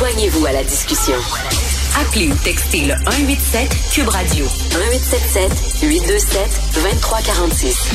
Joignez-vous 0.00 0.46
à 0.46 0.52
la 0.52 0.64
discussion. 0.64 1.12
Appelez 2.00 2.28
ou 2.28 2.34
textez 2.42 2.86
le 2.86 2.94
187 3.04 3.68
Cube 3.92 4.08
Radio 4.08 4.46
1877 4.46 5.82
827 5.82 6.40
2346. 6.74 7.90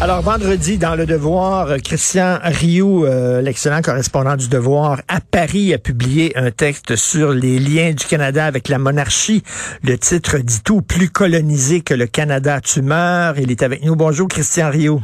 Alors, 0.00 0.22
vendredi, 0.22 0.76
dans 0.76 0.96
Le 0.96 1.06
Devoir, 1.06 1.76
Christian 1.84 2.40
Rioux, 2.42 3.04
euh, 3.04 3.40
l'excellent 3.42 3.80
correspondant 3.80 4.34
du 4.34 4.48
Devoir 4.48 5.02
à 5.06 5.20
Paris, 5.20 5.72
a 5.72 5.78
publié 5.78 6.36
un 6.36 6.50
texte 6.50 6.96
sur 6.96 7.30
les 7.30 7.60
liens 7.60 7.92
du 7.92 8.04
Canada 8.04 8.44
avec 8.44 8.66
la 8.66 8.80
monarchie. 8.80 9.44
Le 9.84 9.96
titre 9.96 10.38
dit 10.38 10.62
tout, 10.64 10.82
plus 10.82 11.10
colonisé 11.10 11.80
que 11.80 11.94
le 11.94 12.08
Canada, 12.08 12.60
tu 12.60 12.82
meurs. 12.82 13.38
Il 13.38 13.52
est 13.52 13.62
avec 13.62 13.84
nous. 13.84 13.94
Bonjour, 13.94 14.26
Christian 14.26 14.68
Rioux 14.68 15.00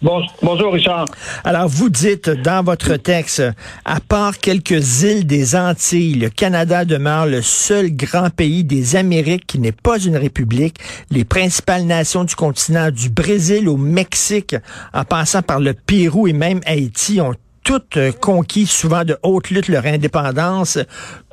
bonjour 0.00 0.72
Richard. 0.72 1.06
Alors 1.44 1.68
vous 1.68 1.88
dites 1.88 2.30
dans 2.30 2.62
votre 2.64 2.96
texte, 2.96 3.42
à 3.84 4.00
part 4.00 4.38
quelques 4.38 5.02
îles 5.02 5.26
des 5.26 5.56
Antilles, 5.56 6.14
le 6.14 6.30
Canada 6.30 6.84
demeure 6.84 7.26
le 7.26 7.42
seul 7.42 7.90
grand 7.94 8.30
pays 8.30 8.64
des 8.64 8.96
Amériques 8.96 9.46
qui 9.46 9.58
n'est 9.58 9.72
pas 9.72 9.98
une 9.98 10.16
république. 10.16 10.78
Les 11.10 11.24
principales 11.24 11.84
nations 11.84 12.24
du 12.24 12.34
continent, 12.36 12.90
du 12.90 13.10
Brésil 13.10 13.68
au 13.68 13.76
Mexique, 13.76 14.56
en 14.94 15.04
passant 15.04 15.42
par 15.42 15.60
le 15.60 15.74
Pérou 15.74 16.28
et 16.28 16.32
même 16.32 16.60
Haïti, 16.66 17.20
ont 17.20 17.34
toutes 17.68 17.98
euh, 17.98 18.12
conquis 18.12 18.64
souvent 18.64 19.04
de 19.04 19.18
haute 19.22 19.50
lutte 19.50 19.68
leur 19.68 19.84
indépendance. 19.84 20.78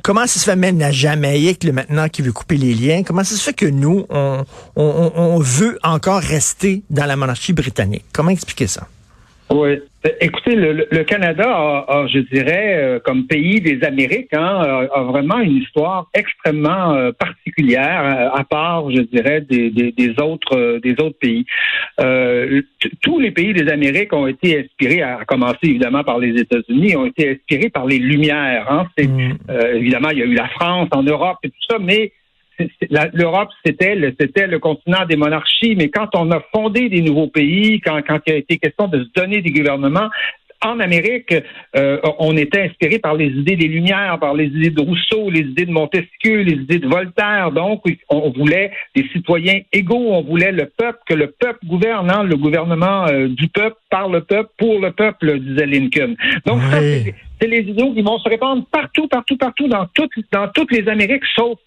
Comment 0.03 0.27
ça 0.27 0.37
se 0.37 0.43
fait 0.43 0.57
même 0.57 0.77
la 0.77 0.91
Jamaïque, 0.91 1.63
le 1.63 1.71
maintenant, 1.71 2.09
qui 2.09 2.21
veut 2.21 2.33
couper 2.33 2.57
les 2.57 2.73
liens? 2.73 3.03
Comment 3.03 3.23
ça 3.23 3.35
se 3.35 3.41
fait 3.41 3.53
que 3.53 3.65
nous, 3.65 4.05
on, 4.09 5.39
veut 5.39 5.79
encore 5.81 6.19
rester 6.19 6.83
dans 6.89 7.05
la 7.05 7.15
monarchie 7.15 7.53
britannique? 7.53 8.03
Comment 8.11 8.31
expliquer 8.31 8.67
ça? 8.67 8.85
Oui. 9.55 9.79
Écoutez, 10.19 10.55
le, 10.55 11.03
Canada 11.03 11.45
a, 11.47 12.07
je 12.07 12.19
dirais, 12.19 12.75
euh, 12.75 12.99
comme 12.99 13.25
pays 13.25 13.61
des 13.61 13.81
Amériques, 13.85 14.33
hein, 14.33 14.87
a, 14.93 15.01
vraiment 15.03 15.39
une 15.39 15.57
histoire 15.57 16.09
extrêmement 16.13 16.93
euh, 16.93 17.11
particulière, 17.13 18.03
euh, 18.03 18.37
à 18.37 18.43
part, 18.43 18.91
je 18.91 19.01
dirais, 19.01 19.41
des, 19.41 19.71
autres 20.21 20.79
des 20.79 20.95
autres 20.99 21.17
pays. 21.17 21.45
tous 23.01 23.19
les 23.19 23.31
pays 23.31 23.53
des 23.53 23.71
Amériques 23.71 24.11
ont 24.11 24.27
été 24.27 24.59
inspirés, 24.59 25.01
à 25.01 25.23
commencer 25.25 25.63
évidemment 25.63 26.03
par 26.03 26.19
les 26.19 26.35
États-Unis, 26.41 26.97
ont 26.97 27.05
été 27.05 27.31
inspirés 27.31 27.69
par 27.69 27.85
les 27.85 27.97
Lumières. 27.97 28.69
Hein. 28.69 28.87
C'est 28.97 29.07
mm. 29.07 29.37
évidemment, 29.75 30.09
il 30.09 30.19
y 30.19 30.21
a 30.21 30.25
eu 30.25 30.33
la 30.33 30.49
France 30.49 30.89
en 30.91 31.03
Europe 31.03 31.37
et 31.43 31.49
tout 31.49 31.65
ça, 31.69 31.77
mais 31.79 32.11
l'Europe, 33.13 33.49
c'était 33.65 33.95
le, 33.95 34.13
c'était 34.19 34.47
le 34.47 34.59
continent 34.59 35.05
des 35.05 35.15
monarchies, 35.15 35.75
mais 35.75 35.89
quand 35.89 36.09
on 36.15 36.31
a 36.31 36.41
fondé 36.53 36.89
des 36.89 37.01
nouveaux 37.01 37.27
pays, 37.27 37.81
quand, 37.81 38.01
quand 38.07 38.19
il 38.27 38.33
a 38.33 38.37
été 38.37 38.57
question 38.57 38.87
de 38.87 39.03
se 39.03 39.09
donner 39.15 39.41
des 39.41 39.51
gouvernements, 39.51 40.09
en 40.65 40.79
Amérique, 40.79 41.33
euh, 41.75 41.99
on 42.19 42.35
était 42.37 42.61
inspiré 42.61 42.99
par 42.99 43.15
les 43.15 43.27
idées 43.27 43.55
des 43.55 43.67
Lumières, 43.67 44.17
par 44.19 44.33
les 44.33 44.45
idées 44.45 44.69
de 44.69 44.81
Rousseau, 44.81 45.29
les 45.29 45.41
idées 45.41 45.65
de 45.65 45.71
Montesquieu, 45.71 46.41
les 46.41 46.53
idées 46.53 46.79
de 46.79 46.87
Voltaire. 46.87 47.51
Donc, 47.51 47.83
on 48.09 48.31
voulait 48.31 48.71
des 48.95 49.07
citoyens 49.09 49.59
égaux, 49.71 50.13
on 50.13 50.23
voulait 50.23 50.51
le 50.51 50.65
peuple, 50.65 50.99
que 51.07 51.13
le 51.13 51.27
peuple 51.27 51.59
gouverne, 51.65 52.09
hein, 52.09 52.23
le 52.23 52.35
gouvernement 52.35 53.05
euh, 53.07 53.27
du 53.27 53.47
peuple, 53.47 53.77
par 53.89 54.09
le 54.09 54.21
peuple, 54.21 54.49
pour 54.57 54.79
le 54.79 54.91
peuple, 54.91 55.39
disait 55.39 55.65
Lincoln. 55.65 56.15
Donc, 56.45 56.61
ça, 56.63 56.79
c'est 56.79 57.47
les 57.47 57.59
idées 57.59 57.91
qui 57.93 58.01
vont 58.01 58.17
se 58.19 58.29
répandre 58.29 58.65
partout, 58.71 59.07
partout, 59.07 59.37
partout, 59.37 59.67
dans 59.67 59.85
toutes, 59.93 60.11
dans 60.31 60.47
toutes 60.49 60.71
les 60.71 60.87
Amériques, 60.87 61.25
sauf 61.35 61.59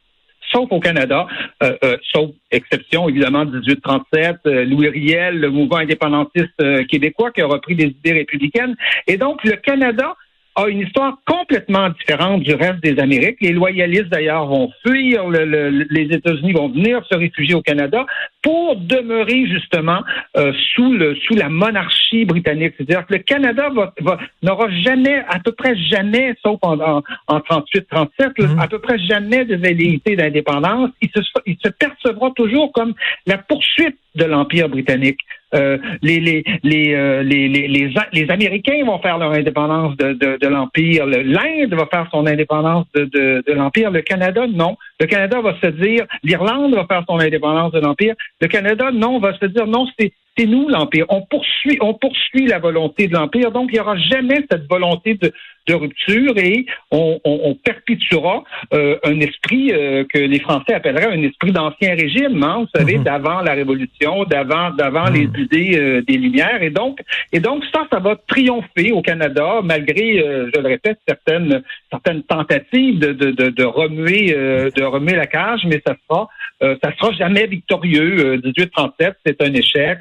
sauf 0.52 0.70
au 0.70 0.80
Canada, 0.80 1.26
euh, 1.62 1.76
euh, 1.84 1.96
sauf 2.12 2.30
exception 2.50 3.08
évidemment 3.08 3.44
1837, 3.44 4.36
euh, 4.46 4.64
Louis 4.64 4.88
Riel, 4.88 5.38
le 5.38 5.50
mouvement 5.50 5.76
indépendantiste 5.76 6.86
québécois 6.88 7.30
qui 7.32 7.40
a 7.40 7.46
repris 7.46 7.74
des 7.74 7.86
idées 7.86 8.12
républicaines. 8.12 8.76
Et 9.06 9.16
donc 9.16 9.44
le 9.44 9.56
Canada 9.56 10.16
a 10.58 10.68
une 10.68 10.80
histoire 10.80 11.18
complètement 11.24 11.88
différente 11.90 12.42
du 12.42 12.52
reste 12.52 12.82
des 12.82 12.98
Amériques. 12.98 13.38
Les 13.40 13.52
loyalistes, 13.52 14.08
d'ailleurs, 14.08 14.46
vont 14.46 14.70
fuir, 14.84 15.28
les 15.28 16.08
États-Unis 16.10 16.52
vont 16.52 16.68
venir 16.68 17.00
se 17.10 17.16
réfugier 17.16 17.54
au 17.54 17.62
Canada 17.62 18.04
pour 18.42 18.76
demeurer 18.76 19.46
justement 19.46 20.00
euh, 20.36 20.52
sous, 20.74 20.92
le, 20.92 21.14
sous 21.26 21.34
la 21.34 21.48
monarchie 21.48 22.24
britannique. 22.24 22.74
C'est-à-dire 22.76 23.06
que 23.06 23.14
le 23.14 23.20
Canada 23.20 23.68
va, 23.70 24.18
n'aura 24.42 24.68
jamais, 24.82 25.22
à 25.28 25.38
peu 25.38 25.52
près 25.52 25.76
jamais, 25.76 26.34
sauf 26.44 26.58
en, 26.62 27.02
en, 27.28 27.38
38-37, 27.38 28.56
mmh. 28.56 28.58
à 28.58 28.66
peu 28.66 28.80
près 28.80 28.98
jamais 28.98 29.44
de 29.44 29.54
velléité 29.54 30.16
d'indépendance. 30.16 30.90
Il 31.00 31.10
se, 31.14 31.20
il 31.46 31.56
se 31.62 31.68
percevra 31.68 32.32
toujours 32.34 32.72
comme 32.72 32.94
la 33.26 33.38
poursuite 33.38 33.96
de 34.18 34.24
l'Empire 34.24 34.68
britannique. 34.68 35.20
Euh, 35.54 35.78
les, 36.02 36.20
les, 36.20 36.44
les, 36.62 36.94
euh, 36.94 37.22
les, 37.22 37.48
les, 37.48 37.68
les, 37.68 38.30
Américains 38.30 38.84
vont 38.84 38.98
faire 38.98 39.16
leur 39.16 39.32
indépendance 39.32 39.96
de, 39.96 40.12
de, 40.12 40.46
l'Empire. 40.46 41.06
L'Inde 41.06 41.72
va 41.72 41.86
faire 41.86 42.06
son 42.10 42.26
indépendance 42.26 42.84
de, 42.94 43.06
de, 43.06 43.42
de 43.46 43.52
l'Empire. 43.54 43.90
Le 43.90 44.02
Canada, 44.02 44.46
non. 44.46 44.76
Le 45.00 45.06
Canada 45.06 45.40
va 45.40 45.54
se 45.58 45.68
dire, 45.68 46.04
l'Irlande 46.22 46.74
va 46.74 46.86
faire 46.86 47.02
son 47.08 47.18
indépendance 47.18 47.72
de 47.72 47.80
l'Empire. 47.80 48.14
Le 48.42 48.48
Canada, 48.48 48.90
non, 48.92 49.20
va 49.20 49.32
se 49.38 49.46
dire, 49.46 49.66
non, 49.66 49.86
c'est 49.98 50.12
c'est 50.38 50.46
nous 50.46 50.68
l'Empire. 50.68 51.06
On 51.08 51.22
poursuit, 51.22 51.78
on 51.80 51.94
poursuit 51.94 52.46
la 52.46 52.58
volonté 52.58 53.08
de 53.08 53.14
l'Empire. 53.14 53.50
Donc, 53.50 53.70
il 53.70 53.74
n'y 53.74 53.80
aura 53.80 53.96
jamais 53.96 54.44
cette 54.50 54.68
volonté 54.68 55.14
de, 55.14 55.32
de 55.66 55.74
rupture 55.74 56.38
et 56.38 56.66
on, 56.90 57.20
on, 57.24 57.54
perpétuera 57.54 58.44
euh, 58.72 58.96
un 59.04 59.20
esprit 59.20 59.72
euh, 59.72 60.04
que 60.08 60.18
les 60.18 60.40
Français 60.40 60.74
appelleraient 60.74 61.12
un 61.12 61.22
esprit 61.22 61.52
d'ancien 61.52 61.94
régime, 61.94 62.42
hein, 62.42 62.60
vous 62.60 62.78
savez, 62.78 62.98
mhm. 62.98 63.04
d'avant 63.04 63.40
la 63.42 63.52
Révolution, 63.52 64.24
d'avant 64.24 64.70
d'avant 64.70 65.10
les 65.10 65.26
mhm. 65.26 65.36
idées 65.36 65.78
euh, 65.78 66.02
des 66.02 66.16
Lumières. 66.16 66.62
Et 66.62 66.70
donc, 66.70 67.00
et 67.32 67.40
donc 67.40 67.64
ça, 67.72 67.86
ça 67.92 67.98
va 67.98 68.16
triompher 68.26 68.92
au 68.92 69.02
Canada, 69.02 69.60
malgré, 69.62 70.18
je 70.18 70.60
le 70.60 70.68
répète, 70.68 70.98
certaines 71.06 71.62
certaines 71.90 72.22
tentatives 72.22 72.98
de, 72.98 73.12
de, 73.12 73.30
de, 73.30 73.50
de 73.50 73.64
remuer 73.64 74.32
de 74.32 74.84
remuer 74.84 75.16
la 75.16 75.26
cage, 75.26 75.60
mais 75.64 75.82
ça 75.86 75.94
sera 76.08 76.28
ça 76.60 76.92
sera 76.98 77.12
jamais 77.12 77.46
victorieux. 77.46 78.40
1837, 78.44 79.16
c'est 79.24 79.42
un 79.42 79.52
échec. 79.54 79.98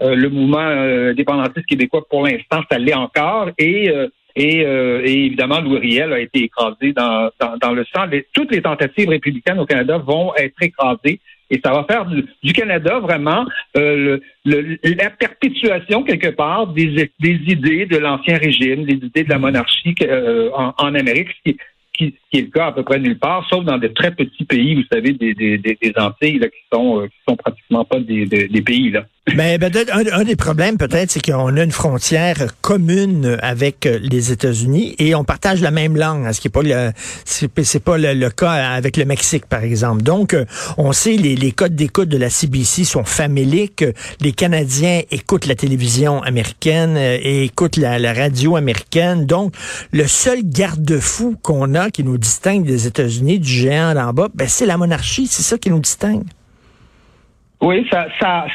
le 0.00 0.28
mouvement 0.28 0.58
indépendantiste 0.58 1.66
québécois, 1.66 2.06
pour 2.08 2.26
l'instant, 2.26 2.62
ça 2.70 2.78
l'est 2.78 2.94
encore. 2.94 3.50
Et 3.58 3.90
euh, 4.38 5.02
et, 5.04 5.24
évidemment, 5.24 5.60
Louis 5.60 5.78
Riel 5.78 6.12
a 6.12 6.20
été 6.20 6.44
écrasé 6.44 6.92
dans, 6.92 7.30
dans, 7.60 7.72
le 7.72 7.84
sang. 7.94 8.06
toutes 8.32 8.52
les 8.52 8.62
tentatives 8.62 9.08
républicaines 9.08 9.58
au 9.58 9.66
Canada 9.66 9.98
vont 9.98 10.34
être 10.36 10.60
écrasées. 10.62 11.20
Et 11.50 11.60
ça 11.62 11.70
va 11.70 11.84
faire 11.84 12.06
du, 12.06 12.52
Canada 12.54 12.98
vraiment 12.98 13.44
euh, 13.76 14.18
la 14.46 15.10
perpétuation 15.10 16.02
quelque 16.02 16.28
part 16.28 16.68
des, 16.68 17.10
des 17.20 17.40
idées 17.46 17.84
de 17.84 17.98
l'ancien 17.98 18.38
régime, 18.38 18.86
des 18.86 18.94
idées 18.94 19.24
de 19.24 19.28
la 19.28 19.38
monarchie 19.38 19.94
euh, 20.00 20.48
en, 20.54 20.72
en, 20.78 20.94
Amérique, 20.94 21.28
qui, 21.44 21.58
qui, 21.92 22.14
qui, 22.32 22.38
est 22.38 22.42
le 22.42 22.50
cas 22.50 22.68
à 22.68 22.72
peu 22.72 22.82
près 22.82 22.98
nulle 22.98 23.18
part, 23.18 23.46
sauf 23.48 23.64
dans 23.64 23.78
de 23.78 23.88
très 23.88 24.10
petits 24.10 24.44
pays, 24.44 24.74
vous 24.74 24.84
savez, 24.92 25.12
des, 25.12 25.34
des, 25.34 25.58
des 25.58 25.92
Antilles 25.96 26.38
là, 26.38 26.48
qui 26.48 26.60
sont 26.72 27.00
euh, 27.00 27.06
qui 27.06 27.18
sont 27.28 27.36
pratiquement 27.36 27.84
pas 27.84 28.00
des, 28.00 28.26
des 28.26 28.62
pays 28.62 28.90
là. 28.90 29.04
Mais 29.36 29.56
ben, 29.58 29.70
un, 29.92 30.24
des 30.24 30.34
problèmes 30.34 30.78
peut-être, 30.78 31.12
c'est 31.12 31.24
qu'on 31.24 31.56
a 31.56 31.62
une 31.62 31.70
frontière 31.70 32.38
commune 32.60 33.38
avec 33.40 33.86
euh, 33.86 33.98
les 34.02 34.32
États-Unis 34.32 34.96
et 34.98 35.14
on 35.14 35.22
partage 35.22 35.60
la 35.60 35.70
même 35.70 35.96
langue, 35.96 36.26
hein, 36.26 36.32
ce 36.32 36.40
qui 36.40 36.48
est 36.48 36.50
pas 36.50 36.62
le 36.62 36.90
c'est 37.24 37.84
pas 37.84 37.98
le, 37.98 38.30
cas 38.30 38.50
avec 38.50 38.96
le 38.96 39.04
Mexique 39.04 39.46
par 39.46 39.62
exemple. 39.62 40.02
Donc, 40.02 40.34
euh, 40.34 40.44
on 40.76 40.92
sait 40.92 41.16
les, 41.16 41.36
les 41.36 41.52
codes 41.52 41.76
d'écoute 41.76 42.08
de 42.08 42.18
la 42.18 42.30
CBC 42.30 42.84
sont 42.84 43.04
faméliques. 43.04 43.84
Les 44.20 44.32
Canadiens 44.32 45.02
écoutent 45.10 45.46
la 45.46 45.54
télévision 45.54 46.20
américaine 46.22 46.96
et 46.96 47.44
écoutent 47.44 47.76
la 47.76 48.12
radio 48.12 48.56
américaine. 48.56 49.26
Donc, 49.26 49.54
le 49.92 50.06
seul 50.06 50.40
garde-fou 50.42 51.36
qu'on 51.42 51.74
a 51.74 51.90
qui 51.90 52.02
nous 52.02 52.18
distingue 52.22 52.64
des 52.64 52.86
États-Unis, 52.86 53.38
du 53.38 53.50
géant 53.50 53.94
d'en 53.94 54.12
bas, 54.12 54.28
ben, 54.32 54.48
c'est 54.48 54.66
la 54.66 54.78
monarchie. 54.78 55.26
C'est 55.26 55.42
ça 55.42 55.58
qui 55.58 55.70
nous 55.70 55.80
distingue. 55.80 56.24
Oui, 57.62 57.86
ça, 57.92 58.08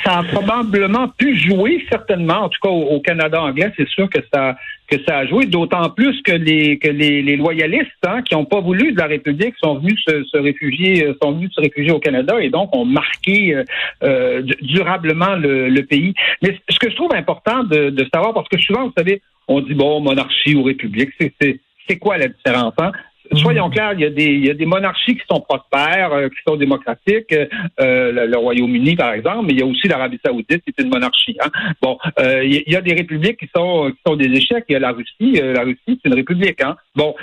a 0.06 0.24
probablement 0.24 1.08
pu 1.18 1.34
jouer, 1.38 1.86
certainement, 1.90 2.42
en 2.42 2.50
tout 2.50 2.60
cas 2.62 2.70
au, 2.70 3.00
Canada 3.00 3.42
anglais, 3.42 3.72
c'est 3.78 3.88
sûr 3.88 4.10
que 4.10 4.20
ça, 4.34 4.58
que 4.92 4.98
ça 5.08 5.20
a 5.20 5.26
joué, 5.26 5.46
d'autant 5.46 5.90
plus 5.92 6.22
que 6.24 6.34
les, 6.34 6.78
que 6.78 6.90
les, 6.90 7.38
loyalistes 7.38 8.04
hein, 8.06 8.22
qui 8.22 8.36
n'ont 8.36 8.44
pas 8.44 8.60
voulu 8.60 8.92
de 8.92 8.98
la 8.98 9.06
République 9.06 9.56
sont 9.64 9.76
venus 9.80 9.98
se, 10.06 10.38
réfugier, 10.38 11.06
euh, 11.06 11.18
sont 11.24 11.32
venus 11.32 11.54
se 11.54 11.62
réfugier 11.62 11.92
au 11.92 12.00
Canada 12.00 12.36
et 12.42 12.50
donc 12.50 12.76
ont 12.76 12.84
marqué 12.84 13.56
euh, 13.56 13.64
euh, 14.04 14.42
durablement 14.62 15.36
le, 15.38 15.82
pays. 15.84 16.14
Mais 16.42 16.60
ce 16.68 16.78
que 16.78 16.90
je 16.90 16.96
trouve 16.98 17.14
important 17.16 17.64
de, 17.64 17.92
de 17.92 18.08
savoir, 18.14 18.34
parce 18.34 18.50
que 18.50 18.60
souvent, 18.60 18.88
vous 18.88 18.94
savez, 18.98 19.22
on 19.48 19.62
dit 19.62 19.74
bon, 19.74 20.02
monarchie 20.02 20.54
ou 20.54 20.64
république, 20.64 21.12
c'est 21.40 21.98
quoi 21.98 22.18
la 22.18 22.28
différence? 22.28 22.74
Hein? 22.80 22.92
Soyons 23.36 23.70
clairs, 23.70 23.94
il 23.94 24.02
y, 24.02 24.06
a 24.06 24.10
des, 24.10 24.26
il 24.26 24.46
y 24.46 24.50
a 24.50 24.54
des 24.54 24.66
monarchies 24.66 25.16
qui 25.16 25.24
sont 25.30 25.42
prospères, 25.42 26.14
euh, 26.14 26.30
qui 26.30 26.38
sont 26.48 26.56
démocratiques, 26.56 27.34
euh, 27.34 28.28
le, 28.28 28.38
Royaume-Uni 28.38 28.96
par 28.96 29.14
exemple, 29.14 29.46
mais 29.48 29.54
il 29.54 29.60
y 29.60 29.64
a 29.64 29.66
aussi 29.66 29.88
l'Arabie 29.88 30.20
Saoudite 30.24 30.64
qui 30.64 30.74
est 30.76 30.82
une 30.82 30.90
monarchie. 30.90 31.38
Hein. 31.44 31.50
Bon, 31.82 31.98
euh, 32.20 32.44
il 32.44 32.64
y 32.72 32.76
a 32.76 32.82
des 32.82 32.94
républiques 32.94 33.38
qui 33.38 33.50
sont 33.56 33.92
qui 33.92 34.00
sont 34.06 34.16
des 34.16 34.30
échecs. 34.30 34.66
Il 34.70 34.74
y 34.74 34.76
a 34.76 34.80
la 34.80 34.92
Russie, 34.92 35.42
la 35.42 35.64
Russie 35.64 35.80
c'est 35.88 36.06
une 36.06 36.16
république. 36.16 36.62
Hein. 36.62 36.76
Bon, 36.96 37.16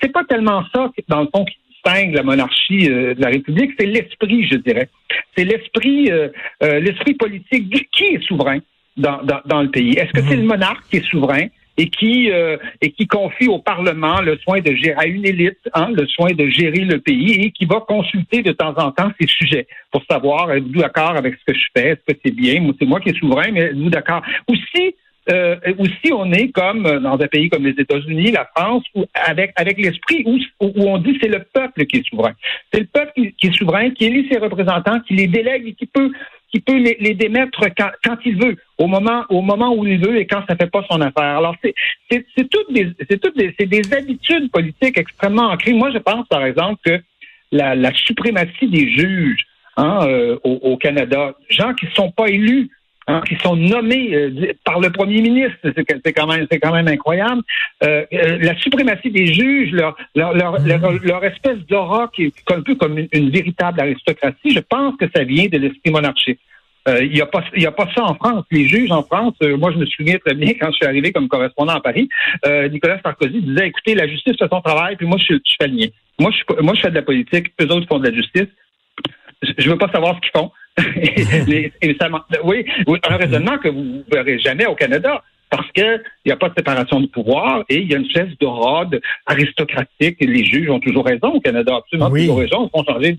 c'est 0.00 0.12
pas 0.12 0.24
tellement 0.24 0.62
ça 0.74 0.90
dans 1.08 1.22
le 1.22 1.28
fond 1.34 1.44
qui 1.44 1.56
distingue 1.70 2.14
la 2.14 2.22
monarchie 2.22 2.88
de 2.88 3.16
la 3.18 3.28
République, 3.28 3.72
c'est 3.78 3.86
l'esprit, 3.86 4.46
je 4.46 4.56
dirais. 4.56 4.88
C'est 5.36 5.44
l'esprit, 5.44 6.10
l'esprit 6.60 7.14
politique 7.14 7.88
qui 7.90 8.04
est 8.04 8.22
souverain 8.22 8.58
dans, 8.96 9.22
dans, 9.22 9.40
dans 9.46 9.62
le 9.62 9.70
pays? 9.70 9.92
Est-ce 9.92 10.12
que 10.12 10.20
c'est 10.22 10.36
mhm. 10.36 10.42
le 10.42 10.48
monarque 10.48 10.84
qui 10.90 10.98
est 10.98 11.06
souverain? 11.06 11.46
Et 11.80 11.88
qui 11.88 12.30
euh, 12.30 12.58
et 12.82 12.90
qui 12.92 13.06
confie 13.06 13.48
au 13.48 13.58
Parlement 13.58 14.20
le 14.20 14.36
soin 14.38 14.60
de 14.60 14.72
gérer 14.74 14.98
à 14.98 15.06
une 15.06 15.26
élite, 15.26 15.64
hein, 15.72 15.88
le 16.00 16.06
soin 16.06 16.30
de 16.32 16.46
gérer 16.48 16.84
le 16.94 16.98
pays 16.98 17.32
et 17.44 17.50
qui 17.52 17.64
va 17.64 17.80
consulter 17.80 18.42
de 18.42 18.52
temps 18.52 18.74
en 18.76 18.90
temps 18.92 19.10
ces 19.18 19.26
sujets 19.26 19.66
pour 19.90 20.02
savoir 20.10 20.52
êtes-vous 20.52 20.80
d'accord 20.80 21.16
avec 21.16 21.34
ce 21.40 21.52
que 21.52 21.58
je 21.58 21.66
fais, 21.74 21.88
est-ce 21.92 22.12
que 22.12 22.20
c'est 22.22 22.34
bien, 22.34 22.54
c'est 22.78 22.86
moi 22.86 23.00
qui 23.00 23.08
est 23.10 23.18
souverain, 23.18 23.50
mais 23.52 23.62
êtes-vous 23.70 23.90
d'accord? 23.90 24.22
Aussi 24.46 24.94
euh, 25.30 25.56
aussi 25.78 26.12
on 26.12 26.32
est 26.32 26.50
comme 26.50 26.84
dans 27.00 27.20
un 27.20 27.28
pays 27.28 27.48
comme 27.50 27.64
les 27.64 27.78
États-Unis, 27.78 28.32
la 28.32 28.48
France, 28.56 28.84
où, 28.94 29.04
avec 29.14 29.52
avec 29.56 29.78
l'esprit 29.78 30.22
où, 30.26 30.38
où 30.60 30.88
on 30.88 30.98
dit 30.98 31.18
c'est 31.20 31.28
le 31.28 31.44
peuple 31.52 31.86
qui 31.86 31.98
est 31.98 32.08
souverain. 32.08 32.32
C'est 32.72 32.80
le 32.80 32.86
peuple 32.86 33.12
qui, 33.36 33.46
est 33.46 33.56
souverain, 33.56 33.90
qui 33.90 34.06
élit 34.06 34.28
ses 34.30 34.38
représentants, 34.38 35.00
qui 35.00 35.14
les 35.14 35.26
délègue 35.26 35.68
et 35.68 35.74
qui 35.74 35.86
peut 35.86 36.10
qui 36.50 36.60
peut 36.60 36.76
les, 36.76 37.14
démettre 37.14 37.60
quand, 37.76 37.90
quand, 38.04 38.16
il 38.24 38.36
veut, 38.36 38.56
au 38.78 38.86
moment, 38.86 39.24
au 39.28 39.40
moment 39.40 39.72
où 39.72 39.86
il 39.86 40.04
veut 40.04 40.18
et 40.18 40.26
quand 40.26 40.42
ça 40.48 40.56
fait 40.56 40.70
pas 40.70 40.84
son 40.90 41.00
affaire. 41.00 41.38
Alors, 41.38 41.54
c'est, 41.62 41.74
c'est, 42.10 42.50
toutes 42.50 42.72
des, 42.72 42.90
c'est 43.08 43.20
toutes 43.20 43.36
des, 43.36 43.94
habitudes 43.94 44.50
politiques 44.50 44.98
extrêmement 44.98 45.50
ancrées. 45.50 45.72
Moi, 45.72 45.90
je 45.92 45.98
pense, 45.98 46.26
par 46.28 46.44
exemple, 46.44 46.80
que 46.84 47.00
la, 47.52 47.94
suprématie 47.94 48.68
des 48.68 48.90
juges 48.90 49.46
hein, 49.76 50.00
euh, 50.08 50.38
au, 50.42 50.76
Canada, 50.76 51.34
gens 51.48 51.72
qui 51.74 51.86
sont 51.94 52.10
pas 52.10 52.28
élus, 52.28 52.68
hein, 53.06 53.22
qui 53.28 53.36
sont 53.36 53.56
nommés 53.56 54.14
euh, 54.14 54.52
par 54.64 54.80
le 54.80 54.90
premier 54.90 55.20
ministre, 55.22 55.58
c'est, 55.62 56.12
quand 56.12 56.26
même, 56.26 56.46
c'est 56.50 56.58
quand 56.58 56.72
même 56.72 56.88
incroyable. 56.88 57.42
Euh, 57.82 58.04
euh 58.12 58.38
la 58.40 58.56
suprématie 58.58 59.10
des 59.10 59.26
juges, 59.32 59.72
leur, 59.72 59.96
leur, 60.14 60.34
leur, 60.34 60.58
leur, 61.02 61.24
espèce 61.24 61.58
d'aura 61.68 62.10
qui 62.14 62.24
est 62.24 62.52
un 62.52 62.62
peu 62.62 62.74
comme 62.74 62.98
une, 62.98 63.08
une, 63.12 63.30
véritable 63.30 63.80
aristocratie, 63.80 64.50
je 64.50 64.60
pense 64.60 64.96
que 64.96 65.06
ça 65.14 65.24
vient 65.24 65.46
de 65.46 65.58
l'esprit 65.58 65.90
monarchique. 65.90 66.40
Euh, 66.88 67.04
il 67.04 67.12
n'y 67.12 67.20
a, 67.20 67.26
pas, 67.26 67.44
y 67.56 67.66
a 67.66 67.72
pas 67.72 67.88
ça 67.94 68.04
en 68.04 68.14
France. 68.14 68.44
Les 68.50 68.66
juges 68.66 68.90
en 68.90 69.02
France, 69.02 69.34
euh, 69.42 69.56
moi 69.56 69.70
je 69.70 69.78
me 69.78 69.86
souviens 69.86 70.16
très 70.24 70.34
bien 70.34 70.54
quand 70.58 70.70
je 70.70 70.76
suis 70.76 70.86
arrivé 70.86 71.12
comme 71.12 71.28
correspondant 71.28 71.74
à 71.74 71.80
Paris, 71.80 72.08
euh, 72.46 72.68
Nicolas 72.68 72.98
Sarkozy 73.02 73.42
disait 73.42 73.66
écoutez, 73.66 73.94
la 73.94 74.08
justice 74.08 74.36
fait 74.38 74.48
son 74.50 74.62
travail, 74.62 74.96
puis 74.96 75.06
moi 75.06 75.18
je, 75.18 75.34
je 75.34 75.54
fais 75.60 75.68
le 75.68 75.74
mien. 75.74 75.86
Moi 76.18 76.30
je, 76.30 76.62
moi 76.62 76.74
je 76.74 76.80
fais 76.80 76.90
de 76.90 76.94
la 76.94 77.02
politique, 77.02 77.52
eux 77.60 77.66
autres 77.70 77.86
font 77.86 77.98
de 77.98 78.08
la 78.08 78.14
justice. 78.14 78.48
Je 79.42 79.70
veux 79.70 79.78
pas 79.78 79.90
savoir 79.90 80.16
ce 80.16 80.20
qu'ils 80.20 80.40
font. 80.40 80.50
oui, 82.44 82.64
un 83.08 83.16
raisonnement 83.16 83.58
que 83.58 83.68
vous 83.68 83.82
ne 83.82 84.02
verrez 84.10 84.38
jamais 84.38 84.66
au 84.66 84.74
Canada 84.74 85.22
parce 85.50 85.70
qu'il 85.72 86.02
n'y 86.24 86.32
a 86.32 86.36
pas 86.36 86.48
de 86.48 86.54
séparation 86.56 87.00
de 87.00 87.06
pouvoir 87.06 87.64
et 87.68 87.78
il 87.78 87.90
y 87.90 87.94
a 87.94 87.98
une 87.98 88.06
espèce 88.06 88.38
de 88.38 88.46
rode 88.46 89.00
aristocratique. 89.26 90.16
Les 90.20 90.44
juges 90.44 90.70
ont 90.70 90.78
toujours 90.78 91.04
raison 91.04 91.28
au 91.28 91.40
Canada, 91.40 91.76
absolument 91.76 92.10
toujours 92.10 92.38
raison. 92.38 92.66
Ils 92.66 92.78
font 92.78 92.84
changer 92.84 93.16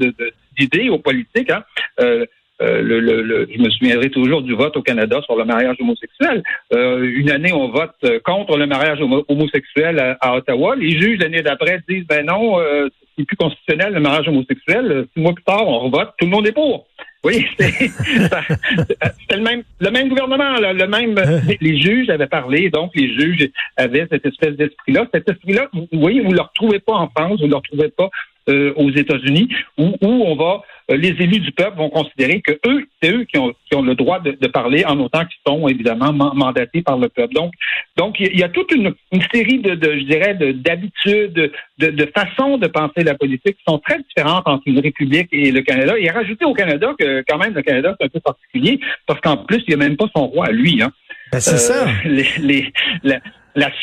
d'idée 0.58 0.90
aux 0.90 1.00
politiques. 1.00 1.50
Hein. 1.50 1.64
Euh, 2.00 2.26
euh, 2.62 2.82
le, 2.82 3.00
le, 3.00 3.48
je 3.52 3.60
me 3.60 3.70
souviendrai 3.72 4.10
toujours 4.10 4.42
du 4.44 4.54
vote 4.54 4.78
au 4.78 4.84
Canada 4.84 5.20
sur 5.24 5.36
le 5.36 5.46
mariage 5.46 5.78
homosexuel. 5.80 6.44
Euh, 6.74 7.02
une 7.04 7.32
année, 7.32 7.52
on 7.52 7.70
vote 7.70 8.06
contre 8.24 8.58
le 8.58 8.68
mariage 8.68 9.00
homosexuel 9.28 10.18
à, 10.20 10.36
Ottawa. 10.36 10.76
Les 10.76 10.92
juges, 10.92 11.20
l'année 11.20 11.42
d'après, 11.42 11.82
disent, 11.90 12.06
ben 12.06 12.26
non, 12.26 12.60
euh, 12.60 12.88
c'est 13.22 13.26
plus 13.26 13.38
constitutionnel 13.38 13.94
le 13.94 14.00
mariage 14.00 14.28
homosexuel. 14.28 15.06
Six 15.14 15.22
mois 15.22 15.34
plus 15.34 15.44
tard, 15.44 15.68
on 15.68 15.80
revote, 15.80 16.14
tout 16.18 16.26
le 16.26 16.32
monde 16.32 16.48
est 16.48 16.52
pour. 16.52 16.88
Oui, 17.24 17.46
c'était 17.60 19.36
le 19.36 19.44
même, 19.44 19.62
le 19.80 19.92
même 19.92 20.10
gouvernement, 20.10 20.56
le 20.60 20.88
même. 20.88 21.16
Les 21.62 21.80
juges 21.80 22.10
avaient 22.10 22.28
parlé, 22.28 22.72
donc 22.72 22.92
les 22.96 23.14
juges 23.14 23.48
avaient 23.78 24.08
cette 24.10 24.26
espèce 24.26 24.56
d'esprit-là. 24.56 25.08
Cet 25.14 25.30
esprit-là, 25.30 25.70
vous 25.72 25.88
voyez, 25.94 26.22
vous 26.22 26.32
ne 26.32 26.36
le 26.36 26.42
retrouvez 26.42 26.80
pas 26.80 26.94
en 26.94 27.10
France, 27.10 27.40
vous 27.40 27.46
ne 27.46 27.52
le 27.52 27.58
retrouvez 27.58 27.90
pas 27.90 28.10
euh, 28.50 28.74
aux 28.76 28.90
États-Unis, 28.90 29.50
où, 29.78 29.96
où 30.02 30.08
on 30.08 30.36
va, 30.36 30.64
euh, 30.81 30.81
les 30.96 31.10
élus 31.10 31.40
du 31.40 31.52
peuple 31.52 31.78
vont 31.78 31.90
considérer 31.90 32.42
que 32.42 32.52
eux, 32.68 32.88
c'est 33.02 33.12
eux 33.12 33.26
qui 33.26 33.38
ont, 33.38 33.54
qui 33.70 33.76
ont 33.76 33.82
le 33.82 33.96
droit 33.96 34.20
de, 34.20 34.32
de 34.32 34.48
parler 34.48 34.86
en 34.86 35.00
autant 35.00 35.26
qu'ils 35.26 35.42
sont 35.46 35.68
évidemment 35.68 36.14
mandatés 36.14 36.82
par 36.82 36.98
le 36.98 37.10
peuple. 37.10 37.34
Donc, 37.34 37.54
donc 37.98 38.20
il 38.20 38.38
y 38.38 38.44
a 38.44 38.50
toute 38.50 38.72
une, 38.72 38.94
une 39.12 39.22
série 39.34 39.60
de, 39.60 39.76
de, 39.76 40.00
je 40.00 40.04
dirais, 40.06 40.34
d'habitudes, 40.36 41.52
de, 41.78 41.88
de, 41.88 42.12
façons 42.16 42.58
de 42.58 42.68
penser 42.68 43.04
la 43.04 43.16
politique 43.16 43.58
qui 43.58 43.64
sont 43.68 43.80
très 43.80 44.00
différentes 44.00 44.48
entre 44.48 44.64
une 44.66 44.80
république 44.80 45.30
et 45.32 45.52
le 45.52 45.62
Canada. 45.62 45.98
Et 45.98 46.10
rajouter 46.10 46.46
au 46.46 46.54
Canada 46.54 46.94
que 46.98 47.24
quand 47.28 47.38
même 47.38 47.54
le 47.54 47.62
Canada 47.62 47.96
c'est 48.00 48.06
un 48.06 48.10
peu 48.10 48.20
particulier 48.20 48.80
parce 49.06 49.20
qu'en 49.22 49.38
plus 49.38 49.64
il 49.68 49.76
n'y 49.76 49.82
a 49.82 49.88
même 49.88 49.98
pas 49.98 50.08
son 50.16 50.28
roi 50.28 50.48
à 50.48 50.52
lui. 50.52 50.82
Hein. 50.82 50.92
Ben, 51.32 51.40
c'est 51.40 51.58
ça. 51.58 51.88
Euh, 51.88 51.92
les, 52.06 52.28
les, 52.40 52.74
la 53.04 53.20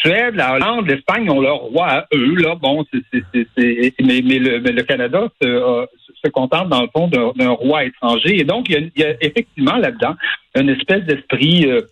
Suède, 0.01 0.35
la 0.35 0.55
Hollande, 0.55 0.87
l'Espagne 0.87 1.29
ont 1.31 1.41
leur 1.41 1.59
roi 1.59 1.87
à 1.87 2.07
eux. 2.15 2.35
Là, 2.37 2.55
bon, 2.55 2.85
c'est, 2.93 3.03
c'est, 3.33 3.47
mais, 4.01 4.23
mais, 4.25 4.39
le, 4.39 4.61
mais, 4.61 4.73
le, 4.73 4.83
Canada 4.83 5.29
se, 5.41 5.47
euh, 5.47 5.85
se 6.25 6.31
contente 6.31 6.69
dans 6.69 6.83
le 6.83 6.89
fond 6.89 7.09
d'un, 7.09 7.51
roi 7.51 7.85
étranger. 7.85 8.41
Et 8.41 8.45
donc, 8.45 8.69
il 8.69 8.91
y 8.97 9.05
a, 9.05 9.15
effectivement 9.21 9.77
là-dedans 9.77 10.15
une 10.57 10.71
espèce 10.71 11.05
d'esprit 11.05 11.67
euh, 11.67 11.83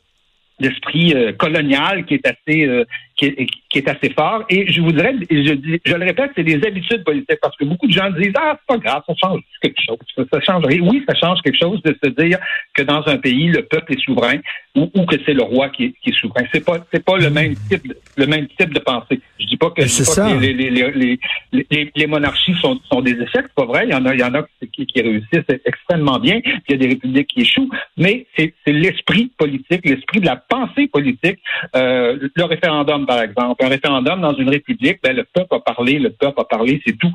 d'esprit 0.59 1.13
euh, 1.15 1.33
colonial 1.33 2.07
qui 2.07 2.15
est 2.15 2.27
assez 2.27 2.67
qui, 3.17 3.27
est, 3.27 3.47
qui, 3.71 3.79
est, 3.79 3.89
assez 3.89 4.11
fort. 4.11 4.45
Et 4.49 4.71
je 4.71 4.81
voudrais, 4.81 5.15
je, 5.31 5.79
je 5.85 5.95
le 5.95 6.05
répète, 6.05 6.33
c'est 6.37 6.43
des 6.43 6.63
habitudes 6.67 7.03
politiques 7.05 7.39
parce 7.41 7.57
que 7.57 7.65
beaucoup 7.65 7.87
de 7.87 7.93
gens 7.93 8.11
disent 8.11 8.33
ah 8.37 8.59
c'est 8.59 8.77
pas 8.77 8.79
grave, 8.79 9.03
ça 9.07 9.15
change 9.15 9.41
quelque 9.63 9.81
chose, 9.85 10.27
ça, 10.31 10.41
change 10.41 10.65
rien. 10.65 10.81
Oui, 10.83 11.03
ça 11.09 11.15
change 11.15 11.41
quelque 11.43 11.59
chose 11.59 11.83
de 11.83 11.97
se 12.03 12.11
dire 12.11 12.39
que 12.75 12.83
dans 12.83 13.07
un 13.07 13.17
pays 13.17 13.49
le 13.49 13.63
peuple 13.63 13.95
est 13.95 14.01
souverain 14.01 14.39
ou, 14.75 14.91
ou 14.95 15.07
que 15.07 15.17
c'est 15.25 15.33
le 15.33 15.43
roi 15.43 15.71
qui 15.71 15.87
est, 15.87 15.95
qui 16.03 16.11
est 16.11 16.21
souverain. 16.21 16.45
C'est 16.53 16.65
pas 16.65 16.79
c'est 16.93 17.05
pas 17.05 17.17
le 17.17 17.31
même 17.31 17.55
type 17.69 17.93
le 18.17 18.27
même 18.27 18.47
type 18.59 18.73
de 18.73 18.81
pensée. 18.81 19.21
Je 19.39 19.47
dis 19.47 19.57
pas 19.57 19.71
que, 19.71 19.83
dis 19.83 20.03
pas 20.05 20.31
que 20.31 20.41
les, 20.41 20.53
les, 20.53 20.71
les, 20.71 21.19
les, 21.53 21.93
les, 21.95 22.07
monarchies 22.07 22.55
sont, 22.61 22.79
sont 22.91 23.01
des 23.01 23.13
échecs, 23.13 23.47
c'est 23.47 23.55
pas 23.55 23.65
vrai. 23.65 23.87
Il 23.87 23.93
y 23.93 23.95
en 23.95 24.05
a 24.05 24.15
il 24.15 24.21
y 24.21 24.25
en 24.25 24.35
a 24.35 24.43
qui, 24.73 24.87
qui 24.87 25.01
réussissent 25.01 25.61
extrêmement 25.65 26.19
bien. 26.19 26.41
Il 26.45 26.73
y 26.73 26.75
a 26.75 26.79
des 26.79 26.89
républiques 26.89 27.29
qui 27.29 27.41
échouent, 27.43 27.71
mais 27.97 28.27
c'est 28.37 28.53
l'esprit 28.67 29.33
politique, 29.39 29.85
l'esprit 29.85 30.21
de 30.21 30.27
la 30.27 30.37
pensée 30.37 30.87
politique. 30.89 31.39
Euh, 31.75 32.29
le 32.35 32.45
référendum, 32.45 33.06
par 33.07 33.23
exemple, 33.23 33.65
un 33.65 33.69
référendum 33.69 34.21
dans 34.21 34.35
une 34.35 34.51
république, 34.51 34.99
ben, 35.03 35.17
le 35.17 35.25
peuple 35.25 35.55
a 35.55 35.61
parlé, 35.61 35.99
le 35.99 36.11
peuple 36.11 36.41
a 36.41 36.45
parlé, 36.45 36.81
c'est 36.87 36.97
tout. 36.99 37.13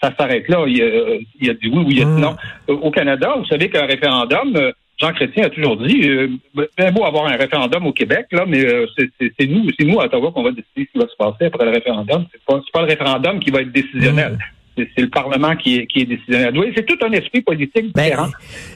ça 0.00 0.12
s'arrête 0.18 0.48
là. 0.48 0.64
Il 0.66 0.82
a, 0.82 0.86
il 1.40 1.46
y 1.46 1.50
a 1.50 1.54
du 1.54 1.68
oui 1.68 1.78
ou 1.78 1.90
il 1.90 2.02
a 2.02 2.06
hmm. 2.06 2.20
non. 2.20 2.36
Au 2.68 2.90
Canada, 2.90 3.34
vous 3.36 3.46
savez 3.46 3.68
qu'un 3.68 3.86
référendum, 3.86 4.54
euh, 4.56 4.72
Jean 4.98 5.12
Chrétien 5.12 5.46
a 5.46 5.50
toujours 5.50 5.76
dit, 5.78 6.08
euh, 6.08 6.28
ben 6.76 6.92
beau 6.92 7.04
avoir 7.04 7.26
un 7.26 7.36
référendum 7.36 7.86
au 7.86 7.92
Québec, 7.92 8.26
là, 8.30 8.44
mais 8.46 8.64
euh, 8.64 8.86
c'est 8.96 9.46
nous, 9.46 9.68
c'est 9.78 9.84
nous 9.84 10.00
à 10.00 10.04
Ottawa 10.04 10.30
qu'on 10.32 10.42
va 10.42 10.50
décider 10.50 10.86
ce 10.86 10.92
qui 10.92 10.98
va 10.98 11.08
se 11.08 11.16
passer 11.16 11.46
après 11.46 11.64
le 11.64 11.72
référendum. 11.72 12.26
C'est 12.30 12.44
pas, 12.44 12.60
pas 12.72 12.82
le 12.82 12.88
référendum 12.88 13.40
qui 13.40 13.50
va 13.50 13.62
être 13.62 13.72
décisionnel. 13.72 14.32
Hmm 14.32 14.61
c'est 14.76 15.00
le 15.00 15.08
Parlement 15.08 15.54
qui 15.56 15.78
est, 15.78 15.86
qui 15.86 16.00
est 16.00 16.04
décisionnaire. 16.04 16.52
c'est 16.74 16.86
tout 16.86 16.98
un 17.04 17.12
esprit 17.12 17.42
politique 17.42 17.92
ben, 17.94 18.04
différent. 18.04 18.28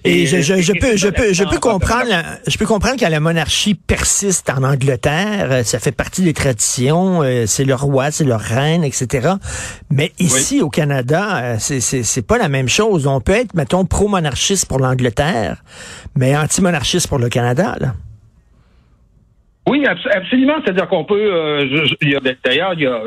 et, 0.04 0.26
je, 0.26 0.42
je, 0.42 0.60
je 0.60 0.72
peux, 0.72 0.96
je 0.96 1.08
peux, 1.08 1.32
je 1.32 1.44
peux 1.44 1.58
comprendre, 1.58 2.10
je 2.46 2.58
peux 2.58 2.66
comprendre 2.66 2.96
que 2.96 3.10
la 3.10 3.20
monarchie 3.20 3.74
persiste 3.74 4.50
en 4.50 4.62
Angleterre. 4.62 5.48
Euh, 5.50 5.62
ça 5.62 5.78
fait 5.78 5.96
partie 5.96 6.22
des 6.22 6.34
traditions. 6.34 7.22
Euh, 7.22 7.46
c'est 7.46 7.64
le 7.64 7.74
roi, 7.74 8.10
c'est 8.10 8.24
le 8.24 8.34
reine, 8.34 8.84
etc. 8.84 9.34
Mais 9.90 10.12
ici, 10.18 10.60
au 10.60 10.68
Canada, 10.68 11.38
euh, 11.38 11.56
c'est, 11.58 11.80
c'est, 11.80 12.26
pas 12.26 12.38
la 12.38 12.48
même 12.48 12.68
chose. 12.68 13.06
On 13.06 13.20
peut 13.20 13.32
être, 13.32 13.54
mettons, 13.54 13.84
pro-monarchiste 13.84 14.66
pour 14.68 14.78
l'Angleterre, 14.78 15.62
mais 16.16 16.36
anti-monarchiste 16.36 17.08
pour 17.08 17.18
le 17.18 17.28
Canada, 17.28 17.76
là. 17.80 17.94
Oui, 19.68 19.84
absolument. 19.84 20.54
C'est-à-dire 20.64 20.86
qu'on 20.88 21.04
peut. 21.04 21.28
Euh, 21.32 21.86
D'ailleurs, 22.44 22.74
il 22.74 22.82
y 22.82 22.86
a, 22.86 23.02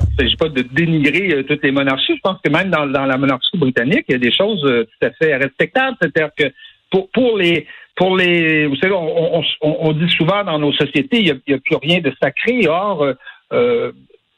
il 0.00 0.12
ne 0.12 0.22
s'agit 0.22 0.36
pas 0.36 0.48
de 0.48 0.62
dénigrer 0.62 1.34
euh, 1.34 1.42
toutes 1.42 1.62
les 1.62 1.72
monarchies. 1.72 2.16
Je 2.16 2.20
pense 2.22 2.38
que 2.42 2.50
même 2.50 2.70
dans, 2.70 2.84
la 2.84 3.16
monarchie 3.16 3.56
britannique, 3.56 4.04
il 4.08 4.12
y 4.12 4.14
a 4.14 4.18
des 4.18 4.32
choses 4.32 4.64
euh, 4.64 4.84
tout 4.84 5.06
à 5.06 5.10
fait 5.12 5.36
respectables. 5.36 5.96
C'est-à-dire 6.00 6.30
que 6.36 6.52
pour, 6.90 7.08
pour 7.10 7.38
les 7.38 7.66
pour 7.96 8.16
les 8.16 8.66
vous 8.66 8.76
savez, 8.76 8.94
on, 8.94 9.92
dit 9.92 10.10
souvent 10.10 10.44
dans 10.44 10.58
nos 10.58 10.72
sociétés, 10.72 11.20
il 11.20 11.40
n'y 11.48 11.54
a, 11.54 11.58
plus 11.58 11.76
rien 11.76 12.00
de 12.00 12.12
sacré. 12.22 12.68
Or, 12.68 13.14
euh, 13.52 13.92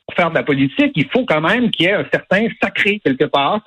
pour 0.09 0.17
faire 0.17 0.31
de 0.31 0.37
la 0.37 0.43
politique, 0.43 0.93
il 0.95 1.07
faut 1.11 1.27
quand 1.27 1.43
même 1.43 1.71
qu'il 1.71 1.85
y 1.85 1.89
ait 1.91 1.93
un 1.93 2.07
certain 2.11 2.47
sacré 2.63 2.99
quelque 3.05 3.27
part. 3.27 3.61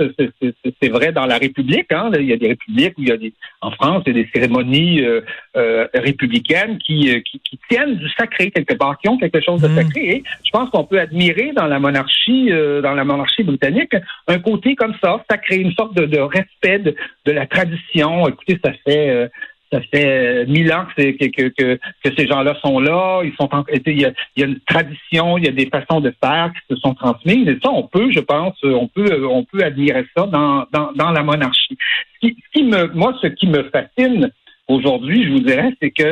C'est 0.82 0.90
vrai 0.90 1.12
dans 1.12 1.28
la 1.28 1.38
République. 1.38 1.92
Hein. 1.92 2.10
Il 2.18 2.26
y 2.26 2.34
a 2.34 2.38
des 2.38 2.48
républiques 2.48 2.98
où 2.98 3.04
il 3.04 3.10
y 3.10 3.12
a 3.12 3.18
des, 3.18 3.32
en 3.62 3.70
France, 3.70 4.02
il 4.08 4.18
y 4.18 4.20
a 4.20 4.24
des 4.24 4.30
cérémonies 4.34 5.02
euh, 5.02 5.22
euh, 5.56 5.88
républicaines 5.94 6.80
qui, 6.80 7.12
euh, 7.12 7.20
qui, 7.20 7.40
qui, 7.48 7.60
tiennent 7.70 7.96
du 7.96 8.10
sacré 8.18 8.50
quelque 8.50 8.74
part, 8.74 8.98
qui 8.98 9.08
ont 9.08 9.20
quelque 9.20 9.40
chose 9.40 9.62
de 9.62 9.68
mmh. 9.68 9.76
sacré. 9.76 10.02
Et 10.10 10.24
je 10.44 10.50
pense 10.50 10.72
qu'on 10.72 10.84
peut 10.84 11.00
admirer 11.00 11.52
dans 11.56 11.68
la 11.68 11.78
monarchie, 11.78 12.50
dans 12.50 12.96
la 12.96 13.04
monarchie 13.04 13.44
britannique, 13.44 13.96
un 14.28 14.40
côté 14.40 14.76
comme 14.76 14.96
ça, 15.02 15.24
sacré, 15.30 15.58
une 15.58 15.74
sorte 15.74 15.96
de, 15.96 16.08
de 16.08 16.20
respect 16.20 16.80
de, 16.80 16.96
de, 17.26 17.32
la 17.32 17.46
tradition. 17.46 18.28
Écoutez, 18.28 18.60
ça 18.64 18.72
fait 18.84 19.30
ça 19.72 19.80
fait 19.94 20.06
euh, 20.06 20.46
mille 20.48 20.72
ans 20.74 20.86
que, 20.98 21.80
ces 22.04 22.28
gens-là 22.28 22.56
sont 22.64 22.80
là. 22.80 23.22
Ils 23.24 23.34
sont 23.36 23.50
il, 23.86 24.00
y 24.00 24.06
a, 24.06 24.12
il 24.36 24.42
y 24.42 24.44
a 24.44 24.48
une 24.48 24.60
tradition, 24.62 25.38
il 25.38 25.46
y 25.46 25.48
a 25.48 25.52
des 25.52 25.70
façons 25.70 26.02
de 26.02 26.14
faire 26.24 26.52
qui 26.54 26.76
se 26.76 26.82
sont 26.82 26.94
transmises. 26.94 27.48
Et 27.48 27.58
ça, 27.64 27.72
on 27.72 27.84
peut, 27.84 28.12
je 28.12 28.20
pense, 28.20 28.56
on 28.64 28.88
peut, 28.88 29.26
on 29.26 29.44
peut 29.46 29.64
admirer 29.64 30.06
ça 30.16 30.26
dans, 30.26 30.66
la 30.74 31.24
monarchie. 31.24 31.78
Qui 32.22 32.64
me, 32.64 32.88
moi, 32.94 33.18
ce 33.22 33.28
qui 33.28 33.48
me 33.48 33.64
fascine 33.70 34.32
aujourd'hui, 34.72 35.26
je 35.26 35.30
vous 35.32 35.40
dirais, 35.40 35.72
c'est 35.82 35.92
que 35.92 36.04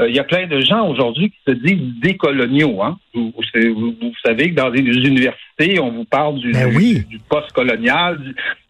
euh, 0.00 0.08
il 0.08 0.14
y 0.14 0.18
a 0.18 0.24
plein 0.24 0.46
de 0.46 0.60
gens 0.60 0.88
aujourd'hui 0.88 1.30
qui 1.30 1.38
se 1.46 1.52
disent 1.52 2.00
décoloniaux. 2.00 2.82
Hein? 2.82 2.98
Vous, 3.14 3.32
vous, 3.36 3.94
vous, 4.00 4.12
savez 4.24 4.50
que 4.50 4.54
dans 4.54 4.68
les 4.70 4.80
universités 4.80 5.78
on 5.80 5.90
vous 5.90 6.04
parle 6.04 6.38
du, 6.38 6.52
Ben 6.52 6.74
oui. 6.74 7.04
du 7.08 7.18
post-colonial, 7.28 8.18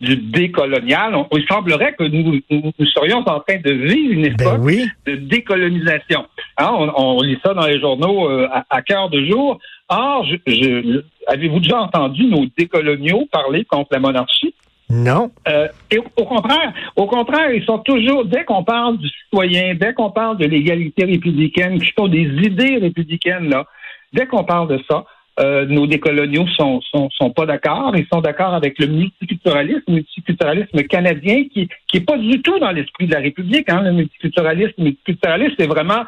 du, 0.01 0.17
du 0.17 0.17
décolonial. 0.17 1.15
On- 1.15 1.27
il 1.37 1.47
semblerait 1.47 1.95
que 1.99 2.05
nous, 2.05 2.41
nous, 2.51 2.73
nous 2.79 2.87
serions 2.87 3.19
en 3.19 3.41
train 3.41 3.59
de 3.65 3.71
vivre 3.73 4.13
une 4.13 4.23
Ben 4.23 4.33
époque 4.41 4.61
oui. 4.63 4.85
de 5.07 5.15
décolonisation. 5.17 6.27
Hein, 6.59 6.71
on, 6.73 6.93
on 6.97 7.23
lit 7.23 7.39
ça 7.45 7.55
dans 7.55 7.67
les 7.67 7.81
journaux 7.81 8.29
euh, 8.31 8.49
à, 8.53 8.65
à 8.71 8.83
cœur 8.83 9.09
de 9.11 9.25
jour. 9.25 9.59
Or, 9.89 10.25
je, 10.27 10.37
je- 10.47 11.03
avez-vous 11.29 11.61
déjà 11.61 11.81
entendu 11.81 12.25
nos 12.27 12.47
décoloniaux 12.59 13.29
parler 13.31 13.65
contre 13.65 13.89
la 13.93 14.01
monarchie? 14.01 14.55
Non. 14.93 15.31
Euh, 15.49 15.69
et 15.91 15.99
au, 15.99 16.25
contraire, 16.25 16.73
au 16.97 17.07
contraire, 17.07 17.51
ils 17.51 17.65
sont 17.65 17.79
toujours, 17.79 18.27
dès 18.27 18.45
qu'on 18.45 18.63
parle 18.63 18.99
du 18.99 19.09
citoyen, 19.09 19.75
dès 19.75 19.95
qu'on 19.95 20.11
parle 20.11 20.37
de 20.37 20.45
l'égalité 20.45 21.05
républicaine, 21.07 21.81
qui 21.81 21.91
sont 21.99 22.09
des 22.09 22.29
idées 22.45 22.77
républicaines, 22.77 23.49
là, 23.49 23.65
dès 24.13 24.27
qu'on 24.27 24.45
parle 24.45 24.69
de 24.69 24.79
ça, 24.89 25.05
euh, 25.41 25.65
nos 25.65 25.87
décoloniaux 25.87 26.47
sont, 26.59 26.83
sont, 26.83 27.09
sont 27.11 27.31
pas 27.31 27.47
d'accord. 27.47 27.97
Ils 27.97 28.07
sont 28.13 28.21
d'accord 28.21 28.53
avec 28.53 28.79
le 28.79 28.87
multiculturalisme, 28.87 29.83
multiculturalisme 29.89 30.83
canadien, 30.83 31.45
qui, 31.45 31.71
qui 31.87 31.97
est 31.97 32.07
pas 32.07 32.19
du 32.19 32.43
tout 32.43 32.59
dans 32.59 32.71
l'esprit 32.71 33.07
de 33.07 33.15
la 33.15 33.21
République. 33.21 33.71
Hein, 33.71 33.81
le 33.81 33.93
multiculturalisme, 33.93 34.75
multiculturalisme, 34.83 35.55
c'est 35.59 35.67
vraiment 35.67 36.05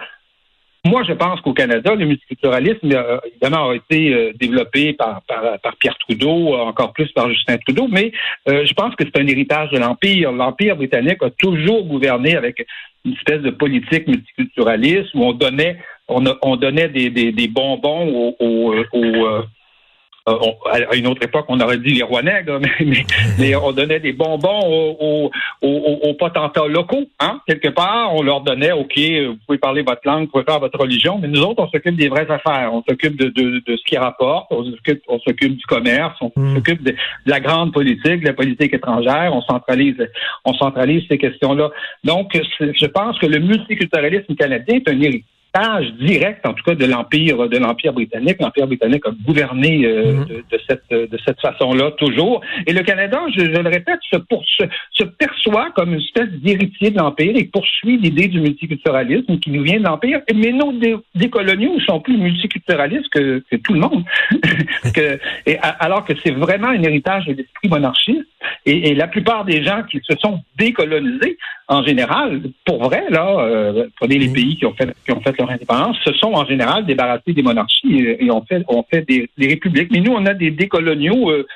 moi, 0.85 1.03
je 1.03 1.14
pense 1.14 1.41
qu'au 1.41 1.55
Canada, 1.55 1.95
le 1.95 2.05
multiculturalisme, 2.05 2.93
euh, 2.93 3.19
évidemment, 3.25 3.71
a 3.71 3.75
été 3.75 4.12
euh, 4.12 4.33
développé 4.38 4.93
par, 4.93 5.23
par, 5.23 5.76
Pierre 5.79 5.97
Trudeau, 5.99 6.55
euh, 6.55 6.59
encore 6.59 6.93
plus 6.93 7.11
par 7.12 7.31
Justin 7.31 7.57
Trudeau, 7.57 7.88
mais 7.91 8.12
je 8.47 8.73
pense 8.75 8.95
que 8.95 9.05
c'est 9.05 9.19
un 9.19 9.26
héritage 9.26 9.71
de 9.71 9.79
l'Empire. 9.79 10.31
L'Empire 10.31 10.76
britannique 10.76 11.23
a 11.23 11.31
toujours 11.31 11.85
gouverné 11.87 12.37
avec 12.37 12.67
une 13.05 13.14
espèce 13.14 13.41
de 13.41 13.50
politique 13.50 14.07
multiculturaliste 14.07 15.14
où 15.14 15.25
on 15.25 15.33
donnait, 15.33 15.79
on, 16.09 16.23
on 16.43 16.57
donnait 16.57 16.88
des 16.88 17.49
bonbons 17.49 18.07
aux, 18.09 18.37
aux, 18.38 18.75
aux, 18.93 19.43
euh, 20.28 20.38
on- 20.40 20.57
à 20.71 20.97
une 20.97 21.07
autre 21.07 21.23
époque, 21.23 21.45
on 21.49 21.61
aurait 21.61 21.78
dit 21.78 21.95
les 21.95 22.02
rois 22.02 22.23
nègres, 22.23 22.59
mais, 22.61 22.71
mais- 22.87 23.04
mais 23.38 23.54
on 23.57 23.73
donnait 23.73 24.00
des 24.00 24.12
bonbons 24.12 24.61
aux, 24.66 24.97
aux, 25.00 25.31
aux- 25.69 25.99
aux 26.09 26.14
potentats 26.14 26.66
locaux, 26.66 27.04
hein, 27.21 27.40
quelque 27.47 27.69
part. 27.69 28.14
On 28.14 28.23
leur 28.23 28.40
donnait, 28.40 28.73
OK, 28.73 28.97
vous 28.99 29.37
pouvez 29.47 29.59
parler 29.59 29.83
votre 29.83 30.00
langue, 30.04 30.23
vous 30.26 30.31
pouvez 30.33 30.45
faire 30.45 30.61
votre 30.61 30.78
religion, 30.78 31.19
mais 31.21 31.28
nous 31.28 31.43
autres, 31.43 31.62
on 31.62 31.69
s'occupe 31.69 31.97
des 31.97 32.09
vraies 32.09 32.31
affaires. 32.31 32.71
On 32.73 32.83
s'occupe 32.88 33.16
de, 33.16 33.26
de, 33.28 33.62
de 33.66 33.76
ce 33.76 33.85
qui 33.85 33.97
rapporte, 33.99 34.47
on 34.50 34.64
s'occupe, 34.64 35.02
on 35.09 35.19
s'occupe 35.21 35.57
du 35.57 35.64
commerce, 35.66 36.16
on 36.21 36.31
Mm. 36.37 36.54
s'occupe 36.57 36.83
de, 36.83 36.90
de 36.93 36.97
la 37.31 37.40
grande 37.40 37.73
politique, 37.73 38.21
de 38.21 38.26
la 38.26 38.33
politique 38.33 38.73
étrangère, 38.75 39.31
on 39.35 39.43
centralise, 39.43 39.97
on 40.45 40.54
centralise 40.54 41.02
ces 41.11 41.19
questions-là. 41.19 41.71
Donc, 42.02 42.33
je 42.61 42.87
pense 42.87 43.19
que 43.19 43.26
le 43.26 43.38
multiculturalisme 43.40 44.35
canadien 44.37 44.76
est 44.76 44.88
un 44.88 45.00
héritage 45.00 45.23
direct, 46.01 46.45
en 46.47 46.53
tout 46.55 46.65
cas, 46.65 46.75
de 46.75 46.85
l'empire, 46.85 47.49
de 47.49 47.57
l'empire 47.59 47.93
britannique. 47.93 48.37
L'empire 48.41 48.67
britannique 48.67 49.07
a 49.07 49.11
gouverné 49.27 49.85
euh, 49.87 50.13
Mhm. 50.15 50.25
de, 50.27 50.35
de 50.51 50.61
cette 50.69 50.91
de 50.91 51.19
cette 51.25 51.41
façon-là 51.41 51.93
toujours. 51.93 52.41
Et 52.67 52.73
le 52.73 52.83
Canada, 52.83 53.21
je, 53.35 53.41
je 53.41 53.61
le 53.61 53.69
répète, 53.69 53.99
se, 54.13 54.17
pour- 54.19 54.45
se, 54.47 54.65
se 54.93 55.05
perçoit 55.05 55.71
comme 55.77 55.95
une 55.95 56.01
espèce 56.01 56.29
d'héritier 56.43 56.91
de 56.91 56.99
l'empire 56.99 57.35
et 57.37 57.45
poursuit 57.45 57.99
l'idée 57.99 58.29
du 58.29 58.41
multiculturalisme 58.41 59.39
qui 59.39 59.51
nous 59.51 59.63
vient 59.63 59.79
de 59.79 59.85
l'empire. 59.85 60.21
Mais 60.35 60.53
nos 60.53 60.73
dé- 60.73 60.97
décoloniaux 61.15 61.79
sont 61.81 62.01
plus 62.01 62.17
multiculturalistes 62.17 63.09
que, 63.11 63.43
que 63.51 63.57
tout 63.57 63.75
le 63.75 63.81
monde. 63.81 64.05
que, 64.95 65.19
et 65.47 65.57
alors 65.81 66.05
que 66.05 66.13
c'est 66.23 66.33
vraiment 66.33 66.69
un 66.69 66.83
héritage 66.83 67.27
de 67.27 67.33
l'esprit 67.35 67.69
monarchiste. 67.69 68.25
Et, 68.66 68.90
et 68.90 68.94
la 68.94 69.09
plupart 69.09 69.44
des 69.44 69.62
gens 69.62 69.83
qui 69.90 70.00
se 70.02 70.16
sont 70.16 70.40
décolonisés, 70.56 71.37
en 71.68 71.83
général, 71.85 72.40
pour 72.64 72.83
vrai, 72.85 73.04
là, 73.11 73.38
euh, 73.40 73.87
prenez 74.00 74.18
les 74.18 74.28
Oui. 74.28 74.33
pays 74.33 74.56
qui 74.56 74.66
ont 74.66 74.75
fait 74.75 74.88
qui 75.04 75.12
ont 75.12 75.21
fait 75.21 75.37
leur 75.38 75.50
indépendance, 75.50 75.97
se 76.04 76.12
sont 76.14 76.33
en 76.33 76.47
général 76.47 76.87
débarrassés 76.87 77.33
des 77.35 77.42
monarchies 77.42 77.99
et, 78.00 78.25
et 78.25 78.30
ont 78.30 78.44
fait 78.49 78.62
ont 78.68 78.85
fait 78.90 79.02
des, 79.06 79.28
des 79.37 79.49
républiques. 79.49 79.90
Mais 79.90 80.00
nous, 80.00 80.12
on 80.12 80.25
a 80.26 80.35
des 80.35 80.50
décoloniaux 80.50 81.30
euh, 81.30 81.47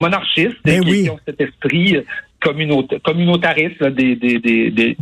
monarchistes 0.00 0.56
Ben 0.64 0.80
qui, 0.82 0.90
oui. 0.90 1.02
qui 1.04 1.10
ont 1.10 1.18
cet 1.26 1.40
esprit 1.40 1.96
euh, 2.46 2.50
communauta- 2.52 3.00
communautariste 3.04 3.80
là, 3.80 3.90
des 3.90 4.16
des 4.16 4.38
des 4.38 4.70
des, 4.70 4.94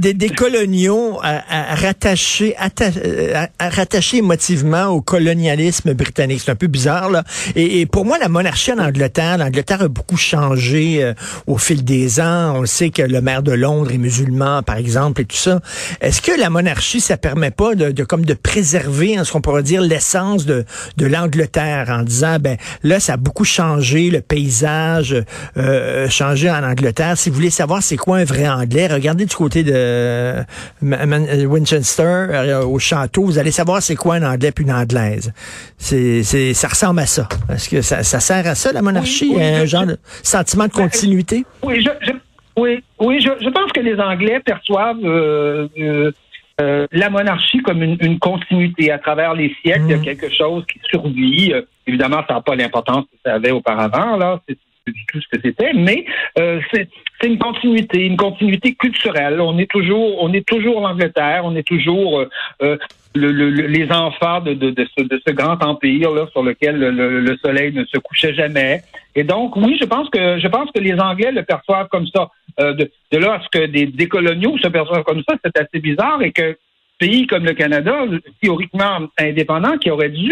Des, 0.00 0.14
des, 0.14 0.28
coloniaux 0.30 1.18
à, 1.22 1.72
à 1.72 1.74
rattacher, 1.74 2.54
atta- 2.60 2.92
euh, 3.04 3.34
à, 3.34 3.48
à 3.64 3.68
rattacher 3.68 4.18
émotivement 4.18 4.86
au 4.86 5.00
colonialisme 5.00 5.94
britannique. 5.94 6.40
C'est 6.44 6.50
un 6.50 6.56
peu 6.56 6.66
bizarre, 6.66 7.10
là. 7.10 7.24
Et, 7.56 7.80
et 7.80 7.86
pour 7.86 8.04
moi, 8.04 8.18
la 8.18 8.28
monarchie 8.28 8.72
en 8.72 8.78
Angleterre, 8.78 9.38
l'Angleterre 9.38 9.82
a 9.82 9.88
beaucoup 9.88 10.16
changé 10.16 11.02
euh, 11.02 11.14
au 11.46 11.58
fil 11.58 11.84
des 11.84 12.20
ans. 12.20 12.54
On 12.56 12.66
sait 12.66 12.90
que 12.90 13.02
le 13.02 13.20
maire 13.20 13.42
de 13.42 13.52
Londres 13.52 13.90
est 13.92 13.98
musulman, 13.98 14.62
par 14.62 14.76
exemple, 14.76 15.22
et 15.22 15.24
tout 15.24 15.36
ça. 15.36 15.60
Est-ce 16.00 16.20
que 16.22 16.32
la 16.38 16.50
monarchie, 16.50 17.00
ça 17.00 17.16
permet 17.16 17.50
pas 17.50 17.74
de, 17.74 17.90
de 17.90 18.04
comme 18.04 18.24
de 18.24 18.34
préserver, 18.34 19.16
hein, 19.16 19.24
ce 19.24 19.32
qu'on 19.32 19.40
pourrait 19.40 19.62
dire, 19.62 19.80
l'essence 19.82 20.46
de, 20.46 20.64
de 20.96 21.06
l'Angleterre 21.06 21.86
en 21.90 22.02
disant, 22.02 22.38
ben 22.40 22.56
là, 22.82 23.00
ça 23.00 23.14
a 23.14 23.16
beaucoup 23.16 23.44
changé, 23.44 24.10
le 24.10 24.20
paysage 24.20 25.16
euh, 25.56 26.08
changé 26.08 26.50
en 26.50 26.62
Angleterre. 26.62 26.83
Si 27.16 27.30
vous 27.30 27.36
voulez 27.36 27.50
savoir 27.50 27.82
c'est 27.82 27.96
quoi 27.96 28.18
un 28.18 28.24
vrai 28.24 28.48
Anglais, 28.48 28.86
regardez 28.86 29.24
du 29.26 29.34
côté 29.34 29.62
de 29.62 29.72
euh, 29.74 30.42
euh, 30.82 31.44
Winchester, 31.46 32.02
euh, 32.02 32.64
au 32.64 32.78
château, 32.78 33.24
vous 33.24 33.38
allez 33.38 33.50
savoir 33.50 33.82
c'est 33.82 33.96
quoi 33.96 34.16
un 34.16 34.22
Anglais 34.22 34.52
puis 34.52 34.64
une 34.64 34.72
Anglaise. 34.72 35.32
C'est, 35.78 36.22
c'est, 36.22 36.54
ça 36.54 36.68
ressemble 36.68 37.00
à 37.00 37.06
ça. 37.06 37.28
Est-ce 37.52 37.68
que 37.68 37.82
ça, 37.82 38.02
ça 38.02 38.20
sert 38.20 38.46
à 38.46 38.54
ça, 38.54 38.72
la 38.72 38.82
monarchie? 38.82 39.28
Oui, 39.30 39.36
oui, 39.36 39.42
un 39.42 39.60
je- 39.60 39.66
genre 39.66 39.86
de 39.86 39.96
sentiment 40.22 40.66
de 40.66 40.72
continuité? 40.72 41.44
Oui, 41.62 41.80
je, 41.80 41.90
je- 42.06 42.12
oui, 42.60 42.82
oui, 43.00 43.20
je, 43.20 43.30
je 43.44 43.48
pense 43.50 43.72
que 43.72 43.80
les 43.80 43.98
Anglais 43.98 44.40
perçoivent 44.44 44.96
euh, 45.04 45.66
euh, 45.78 46.12
euh, 46.60 46.86
la 46.92 47.10
monarchie 47.10 47.58
comme 47.62 47.82
une, 47.82 47.96
une 48.00 48.18
continuité 48.18 48.92
à 48.92 48.98
travers 48.98 49.34
les 49.34 49.52
siècles. 49.62 49.82
Il 49.86 49.90
y 49.90 49.94
a 49.94 49.96
Mhm. 49.96 50.04
quelque 50.04 50.32
chose 50.32 50.64
qui 50.72 50.78
survit. 50.88 51.52
Euh, 51.52 51.62
évidemment, 51.86 52.22
ça 52.28 52.34
n'a 52.34 52.40
pas 52.42 52.54
l'importance 52.54 53.04
que 53.06 53.16
ça 53.24 53.34
avait 53.34 53.50
auparavant. 53.50 54.16
Là, 54.16 54.40
c'est 54.48 54.56
du 54.92 55.06
tout 55.06 55.20
ce 55.20 55.28
que 55.28 55.40
c'était, 55.42 55.72
mais 55.72 56.04
euh, 56.38 56.60
c'est 56.72 56.88
une 57.24 57.38
continuité, 57.38 58.00
une 58.04 58.16
continuité 58.16 58.74
culturelle. 58.74 59.40
On 59.40 59.56
est 59.58 59.70
toujours, 59.70 60.22
on 60.22 60.32
est 60.32 60.46
toujours 60.46 60.80
l'Angleterre, 60.80 61.42
on 61.44 61.56
est 61.56 61.66
toujours 61.66 62.20
euh, 62.20 62.28
euh, 62.62 62.76
le, 63.14 63.30
le- 63.32 63.48
le- 63.50 63.66
les 63.66 63.90
enfants 63.92 64.40
de, 64.40 64.52
de, 64.54 64.70
de, 64.70 64.86
ce, 64.96 65.04
de 65.04 65.20
ce 65.26 65.32
grand 65.32 65.62
empire 65.62 66.10
là, 66.10 66.26
sur 66.32 66.42
lequel 66.42 66.78
le, 66.78 66.90
le- 66.90 67.20
le 67.20 67.36
soleil 67.38 67.72
ne 67.72 67.84
se 67.84 67.98
couchait 67.98 68.34
jamais. 68.34 68.82
Et 69.14 69.24
donc, 69.24 69.56
oui, 69.56 69.78
je 69.80 69.86
pense 69.86 70.10
que 70.10 70.38
je 70.38 70.48
pense 70.48 70.70
que 70.72 70.80
les 70.80 70.94
Anglais 71.00 71.32
le 71.32 71.44
perçoivent 71.44 71.88
comme 71.88 72.06
ça. 72.08 72.28
Euh, 72.60 72.72
de, 72.74 72.90
de 73.10 73.18
là 73.18 73.34
à 73.34 73.40
ce 73.42 73.48
que 73.58 73.66
des 73.66 73.86
décoloniaux 73.86 74.58
se 74.58 74.68
perçoivent 74.68 75.04
comme 75.04 75.22
ça, 75.28 75.34
c'est 75.42 75.56
assez 75.58 75.80
bizarre 75.80 76.22
et 76.22 76.30
que 76.32 76.56
pays 76.98 77.26
comme 77.26 77.44
le 77.44 77.54
Canada, 77.54 78.04
théoriquement 78.40 79.08
indépendant, 79.18 79.78
qui 79.78 79.90
aurait 79.90 80.10
dû 80.10 80.30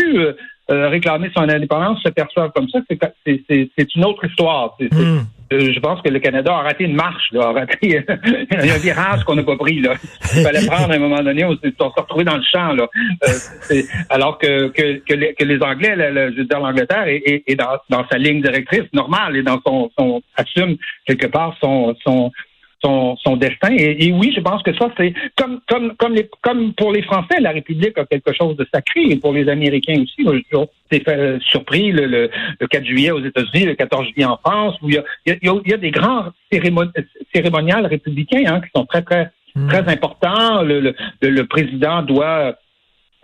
euh, 0.70 0.88
réclamer 0.88 1.30
son 1.34 1.48
indépendance, 1.48 2.00
se 2.02 2.08
perçoivent 2.10 2.52
comme 2.54 2.68
ça, 2.68 2.78
c'est 2.88 2.98
c'est- 3.26 3.42
c'est- 3.48 3.70
c'est 3.76 3.94
une 3.96 4.04
autre 4.04 4.24
histoire. 4.24 4.76
Hmm. 4.80 5.20
euh, 5.52 5.70
je 5.74 5.80
pense 5.80 6.00
que 6.00 6.08
le 6.08 6.18
Canada 6.18 6.50
a 6.54 6.62
raté 6.62 6.84
une 6.84 6.94
marche, 6.94 7.28
là, 7.32 7.48
a 7.48 7.52
raté 7.52 8.00
un 8.50 8.78
virage 8.78 9.22
qu'on 9.24 9.34
n'a 9.34 9.42
pas 9.42 9.56
pris. 9.56 9.80
Là. 9.80 9.94
Il 10.34 10.42
fallait 10.42 10.64
prendre 10.66 10.90
à 10.90 10.94
un 10.94 10.98
moment 10.98 11.22
donné, 11.22 11.44
on 11.44 11.54
s'est 11.58 11.72
retrouvé 11.78 12.24
dans 12.24 12.36
le 12.36 12.42
champ. 12.50 12.72
Là. 12.72 12.86
Euh, 13.28 13.82
alors 14.08 14.38
que, 14.38 14.68
que, 14.68 14.98
que, 15.06 15.14
les, 15.14 15.34
que 15.34 15.44
les 15.44 15.60
Anglais, 15.62 15.94
le- 15.96 16.10
le- 16.10 16.32
je 16.32 16.36
veux 16.38 16.44
dire 16.44 16.58
l'Angleterre, 16.60 17.06
est, 17.06 17.22
est- 17.26 17.42
est 17.46 17.54
dans, 17.56 17.76
dans 17.90 18.06
sa 18.10 18.16
ligne 18.18 18.40
directrice 18.40 18.84
normale 18.94 19.36
et 19.36 19.42
dans 19.42 19.60
son, 19.66 19.90
son 19.98 20.22
assume 20.36 20.76
quelque 21.06 21.26
part 21.26 21.54
son, 21.60 21.94
son, 22.02 22.30
son, 22.82 23.16
son 23.16 23.36
destin. 23.36 23.70
Et, 23.76 24.06
et 24.06 24.12
oui, 24.12 24.32
je 24.34 24.40
pense 24.40 24.62
que 24.62 24.74
ça, 24.74 24.90
c'est 24.96 25.14
comme, 25.36 25.60
comme, 25.68 25.94
comme, 25.96 26.14
les, 26.14 26.28
comme 26.42 26.72
pour 26.74 26.92
les 26.92 27.02
Français, 27.02 27.40
la 27.40 27.50
République 27.52 27.96
a 27.98 28.04
quelque 28.06 28.32
chose 28.32 28.56
de 28.56 28.66
sacré, 28.72 29.02
et 29.10 29.16
pour 29.16 29.32
les 29.32 29.48
Américains 29.48 30.02
aussi. 30.02 30.22
Moi, 30.24 30.34
été 30.90 31.04
fait, 31.04 31.16
euh, 31.16 31.38
surpris 31.40 31.92
le, 31.92 32.06
le, 32.06 32.30
le 32.60 32.66
4 32.66 32.84
juillet 32.84 33.10
aux 33.10 33.24
États-Unis, 33.24 33.66
le 33.66 33.74
14 33.74 34.06
juillet 34.08 34.24
en 34.26 34.36
France, 34.36 34.76
où 34.82 34.88
il 34.90 34.96
y 34.96 34.98
a, 34.98 35.04
il 35.26 35.30
y 35.30 35.48
a, 35.48 35.54
il 35.64 35.70
y 35.70 35.74
a 35.74 35.78
des 35.78 35.90
grands 35.90 36.26
cérémon- 36.52 36.90
cérémoniales 37.34 37.86
républicains 37.86 38.42
hein, 38.46 38.60
qui 38.60 38.68
sont 38.74 38.86
très, 38.86 39.02
très, 39.02 39.30
Hmm. 39.54 39.68
très 39.68 39.86
importants. 39.92 40.62
Le, 40.62 40.80
le, 40.80 40.94
le- 41.20 41.28
le 41.28 41.46
président 41.46 42.00
doit 42.00 42.54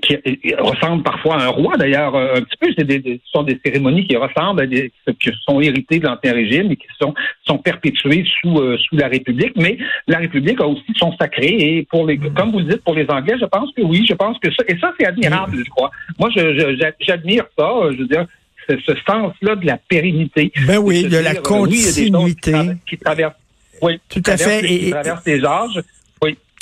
qui 0.03 0.17
qui 0.23 0.55
ressemble 0.55 1.03
parfois 1.03 1.37
à 1.41 1.45
un 1.45 1.49
roi 1.49 1.77
d'ailleurs 1.77 2.15
euh, 2.15 2.37
un 2.37 2.43
petit 2.43 2.57
peu. 2.61 2.69
C'est 2.79 2.85
des, 2.87 3.01
des- 3.01 3.21
ce 3.25 3.31
sont 3.33 3.43
des 3.43 3.59
cérémonies 3.65 4.07
qui 4.07 4.17
ressemblent 4.17 4.61
à 4.61 4.67
des 4.67 4.93
qui 5.21 5.31
sont 5.49 5.61
héritées 5.61 5.99
de 5.99 6.07
l'ancien 6.07 6.33
régime 6.33 6.71
et 6.71 6.77
qui 6.77 6.87
sont 7.01 7.13
sont 7.45 7.59
perpétuées 7.59 8.25
sous 8.41 8.59
euh, 8.61 8.77
sous 8.79 8.97
la 8.97 9.09
République. 9.09 9.53
Mais 9.57 9.77
la 10.07 10.19
République 10.19 10.61
a 10.61 10.67
aussi 10.67 10.85
son 10.97 11.13
sacré 11.17 11.47
et 11.49 11.83
pour 11.91 12.07
les 12.07 12.17
comme 12.19 12.53
vous 12.53 12.61
le 12.61 12.67
dites 12.67 12.85
pour 12.85 12.95
les 12.95 13.07
Anglais, 13.11 13.35
je 13.41 13.47
pense 13.47 13.71
que 13.77 13.83
oui, 13.83 14.07
je 14.09 14.15
pense 14.15 14.39
que 14.39 14.51
ça 14.53 14.63
et 14.69 14.79
ça 14.79 14.93
c'est 14.99 15.07
admirable, 15.07 15.57
je 15.65 15.71
crois. 15.71 15.91
Moi, 16.19 16.31
je, 16.37 16.59
je- 16.59 16.93
j'admire 17.01 17.45
ça. 17.59 17.69
euh, 17.69 17.93
Je 17.93 17.99
veux 18.03 18.07
dire. 18.09 18.27
Ce, 18.71 18.95
sens-là 19.07 19.57
de 19.57 19.65
la 19.65 19.79
pérennité. 19.79 20.53
Ben 20.67 20.77
oui, 20.77 21.05
de 21.05 21.17
la 21.17 21.33
dire, 21.33 21.41
euh, 21.51 21.61
oui, 21.61 21.71
il 21.73 21.81
y 21.81 21.89
a 21.89 21.93
des 21.93 22.05
qui 22.05 22.11
continuité. 22.13 22.53
qui 22.87 22.99
traversent, 22.99 23.33
oui, 23.81 23.99
Tout 24.11 24.21
qui 24.21 24.31
à 24.31 24.37
fait. 24.37 24.59
Et- 24.63 24.79
qui 24.79 24.91
traversent 24.91 25.25
les 25.27 25.43
âges. 25.43 25.81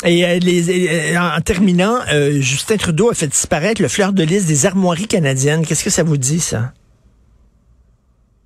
Et 0.07 0.25
euh, 0.25 0.39
les, 0.41 1.15
euh, 1.15 1.19
en 1.19 1.41
terminant, 1.41 1.97
euh, 2.13 2.41
Justin 2.41 2.77
Trudeau 2.77 3.11
a 3.11 3.15
fait 3.15 3.27
disparaître 3.27 3.83
le 3.83 3.89
fleur 3.89 4.13
de 4.13 4.23
lys 4.23 4.47
des 4.47 4.65
armoiries 4.67 5.09
canadiennes. 5.09 5.65
Qu'est-ce 5.67 5.85
que 5.85 5.91
ça 5.91 6.05
vous 6.05 6.17
dit, 6.17 6.39
ça? 6.41 6.73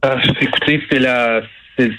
Euh, 0.04 0.16
écoutez, 0.40 0.82
c'est 0.90 0.98
la 0.98 1.42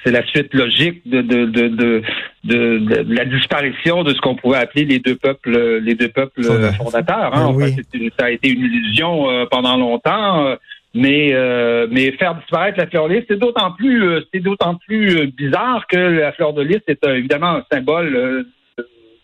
c'est 0.04 0.12
la 0.12 0.24
suite 0.28 0.54
logique 0.54 1.02
de 1.10 1.22
de, 1.22 1.46
de, 1.46 2.02
de, 2.44 3.06
la 3.14 3.26
disparition 3.26 4.04
de 4.04 4.14
ce 4.14 4.20
qu'on 4.20 4.36
pouvait 4.36 4.58
appeler 4.58 4.86
les 4.86 5.00
deux 5.00 5.16
peuples 5.16 5.80
les 5.80 5.96
deux 5.96 6.10
peuples 6.10 6.44
Fonda- 6.44 6.74
fondateurs. 6.74 7.34
Hein. 7.34 7.48
Ah 7.48 7.52
oui. 7.52 7.76
c'est 7.76 7.98
une- 8.00 8.12
ça 8.20 8.26
a 8.26 8.30
été 8.32 8.50
une 8.50 8.62
illusion 8.62 9.30
euh, 9.30 9.46
pendant 9.50 9.78
longtemps. 9.78 10.46
Euh, 10.46 10.56
Mais 10.94 11.30
euh, 11.34 11.88
mais 11.90 12.12
faire 12.14 12.36
disparaître 12.36 12.78
la 12.78 12.86
fleur 12.88 13.08
de 13.08 13.14
lys, 13.14 13.24
c'est 13.30 13.40
d'autant 13.40 13.72
plus 13.72 14.04
c'est 14.34 14.42
d'autant 14.42 14.76
plus 14.88 15.28
bizarre 15.28 15.86
que 15.88 15.98
la 15.98 16.32
fleur 16.34 16.54
de 16.54 16.62
lys 16.64 16.82
est 16.88 17.04
évidemment 17.06 17.56
un 17.60 17.66
symbole 17.72 18.46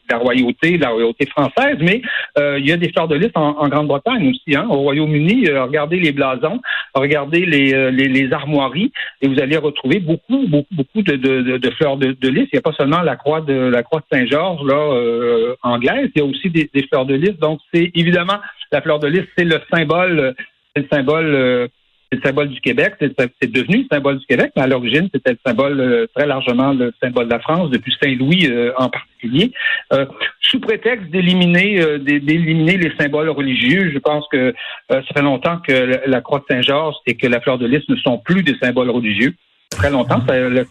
la 0.09 0.17
royauté, 0.17 0.77
la 0.77 0.89
royauté 0.89 1.25
française, 1.27 1.77
mais 1.79 2.01
euh, 2.37 2.59
il 2.59 2.67
y 2.67 2.71
a 2.71 2.77
des 2.77 2.91
fleurs 2.91 3.07
de 3.07 3.15
lys 3.15 3.31
en, 3.35 3.67
Grande-Bretagne 3.67 4.29
aussi, 4.29 4.55
hein, 4.55 4.67
au 4.69 4.77
Royaume-Uni. 4.77 5.47
Euh, 5.49 5.63
regardez 5.63 5.99
les 5.99 6.11
blasons, 6.11 6.59
regardez 6.93 7.41
euh, 7.73 7.91
les, 7.91 8.07
les, 8.07 8.33
armoiries, 8.33 8.91
et 9.21 9.27
vous 9.27 9.39
allez 9.39 9.57
retrouver 9.57 9.99
beaucoup, 9.99 10.45
beaucoup, 10.47 10.73
beaucoup 10.75 11.01
de, 11.01 11.15
de, 11.15 11.57
de 11.57 11.69
fleurs 11.71 11.97
de, 11.97 12.11
de, 12.11 12.29
lys. 12.29 12.47
Il 12.51 12.55
n'y 12.55 12.59
a 12.59 12.61
pas 12.61 12.73
seulement 12.73 13.01
la 13.01 13.15
croix 13.15 13.41
de 13.41 13.53
la 13.53 13.83
croix 13.83 13.99
de 13.99 14.17
Saint-Georges 14.17 14.65
là 14.65 15.55
anglaise, 15.63 16.09
il 16.15 16.19
y 16.19 16.21
a 16.21 16.25
aussi 16.25 16.49
des, 16.49 16.69
des 16.73 16.83
fleurs 16.87 17.05
de 17.05 17.15
lys. 17.15 17.37
Donc 17.39 17.59
c'est 17.73 17.91
évidemment 17.95 18.39
la 18.71 18.81
fleur 18.81 18.99
de 18.99 19.07
lys, 19.07 19.25
c'est 19.37 19.45
le 19.45 19.59
symbole, 19.71 20.35
c'est 20.75 20.83
le 20.83 20.87
symbole 20.91 21.69
c'est 22.11 22.19
le 22.19 22.21
symbole 22.23 22.49
du 22.49 22.61
Québec, 22.61 22.93
c'est 22.99 23.51
devenu 23.51 23.79
le 23.79 23.87
symbole 23.91 24.19
du 24.19 24.25
Québec, 24.25 24.51
mais 24.55 24.63
à 24.63 24.67
l'origine, 24.67 25.09
c'était 25.13 25.31
le 25.31 25.39
symbole 25.45 25.79
euh, 25.79 26.07
très 26.15 26.25
largement 26.25 26.73
le 26.73 26.93
symbole 27.01 27.25
de 27.25 27.31
la 27.31 27.39
France, 27.39 27.69
depuis 27.69 27.93
Saint-Louis 28.01 28.47
euh, 28.47 28.71
en 28.77 28.89
particulier. 28.89 29.51
Euh, 29.93 30.05
sous 30.39 30.59
prétexte 30.59 31.09
d'éliminer 31.09 31.99
d'éliminer 31.99 32.77
les 32.77 32.95
symboles 32.97 33.29
religieux, 33.29 33.91
je 33.93 33.99
pense 33.99 34.25
que 34.31 34.53
ça 34.89 35.01
fait 35.01 35.21
longtemps 35.21 35.57
que 35.59 35.99
la 36.05 36.21
croix 36.21 36.39
de 36.39 36.45
Saint-Georges 36.49 36.95
et 37.05 37.15
que 37.15 37.27
la 37.27 37.41
fleur 37.41 37.57
de 37.57 37.67
lys 37.67 37.83
ne 37.89 37.95
sont 37.97 38.17
plus 38.19 38.43
des 38.43 38.55
symboles 38.61 38.89
religieux 38.89 39.33
très 39.69 39.89
longtemps. 39.89 40.21
la, 40.27 40.65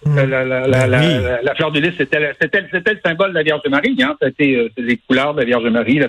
fleur 1.54 1.72
de 1.72 1.80
lys, 1.80 1.92
c'était 1.98 2.20
le 2.20 3.00
symbole 3.04 3.30
de 3.30 3.34
la 3.34 3.42
Vierge 3.42 3.60
Marie. 3.68 3.96
Hein? 4.02 4.16
C'était 4.22 4.68
les 4.78 4.96
couleurs 4.96 5.34
de 5.34 5.40
la 5.40 5.46
Vierge 5.46 5.68
Marie, 5.68 6.00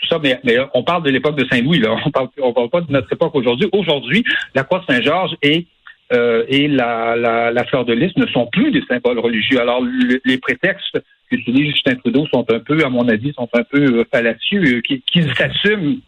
tout 0.00 0.08
ça, 0.08 0.20
mais, 0.22 0.38
on 0.74 0.82
parle 0.82 1.02
de 1.02 1.10
l'époque 1.10 1.36
de 1.36 1.46
Saint-Louis, 1.50 1.80
là. 1.80 1.96
On 2.04 2.10
parle, 2.10 2.28
on 2.40 2.52
parle 2.52 2.70
pas 2.70 2.80
de 2.80 2.92
notre 2.92 3.12
époque 3.12 3.34
aujourd'hui. 3.34 3.68
Aujourd'hui, 3.72 4.24
la 4.54 4.64
croix 4.64 4.84
Saint-Georges 4.88 5.36
et 5.42 5.66
euh, 6.12 6.44
et 6.48 6.68
la, 6.68 7.16
la, 7.16 7.64
fleur 7.64 7.84
de 7.84 7.92
lys 7.92 8.16
ne 8.16 8.26
sont 8.26 8.46
plus 8.46 8.70
des 8.70 8.82
symboles 8.88 9.18
religieux. 9.18 9.60
Alors, 9.60 9.82
les 10.24 10.38
prétextes 10.38 11.02
qu'utilise 11.28 11.72
Justin 11.72 11.96
Trudeau 11.96 12.26
sont 12.32 12.46
un 12.48 12.60
peu, 12.60 12.84
à 12.84 12.88
mon 12.88 13.08
avis, 13.08 13.32
sont 13.32 13.48
un 13.52 13.64
peu 13.64 13.82
euh, 13.82 14.04
fallacieux, 14.12 14.62
euh, 14.62 14.80
qu'ils 14.80 15.34
s'assument 15.34 15.98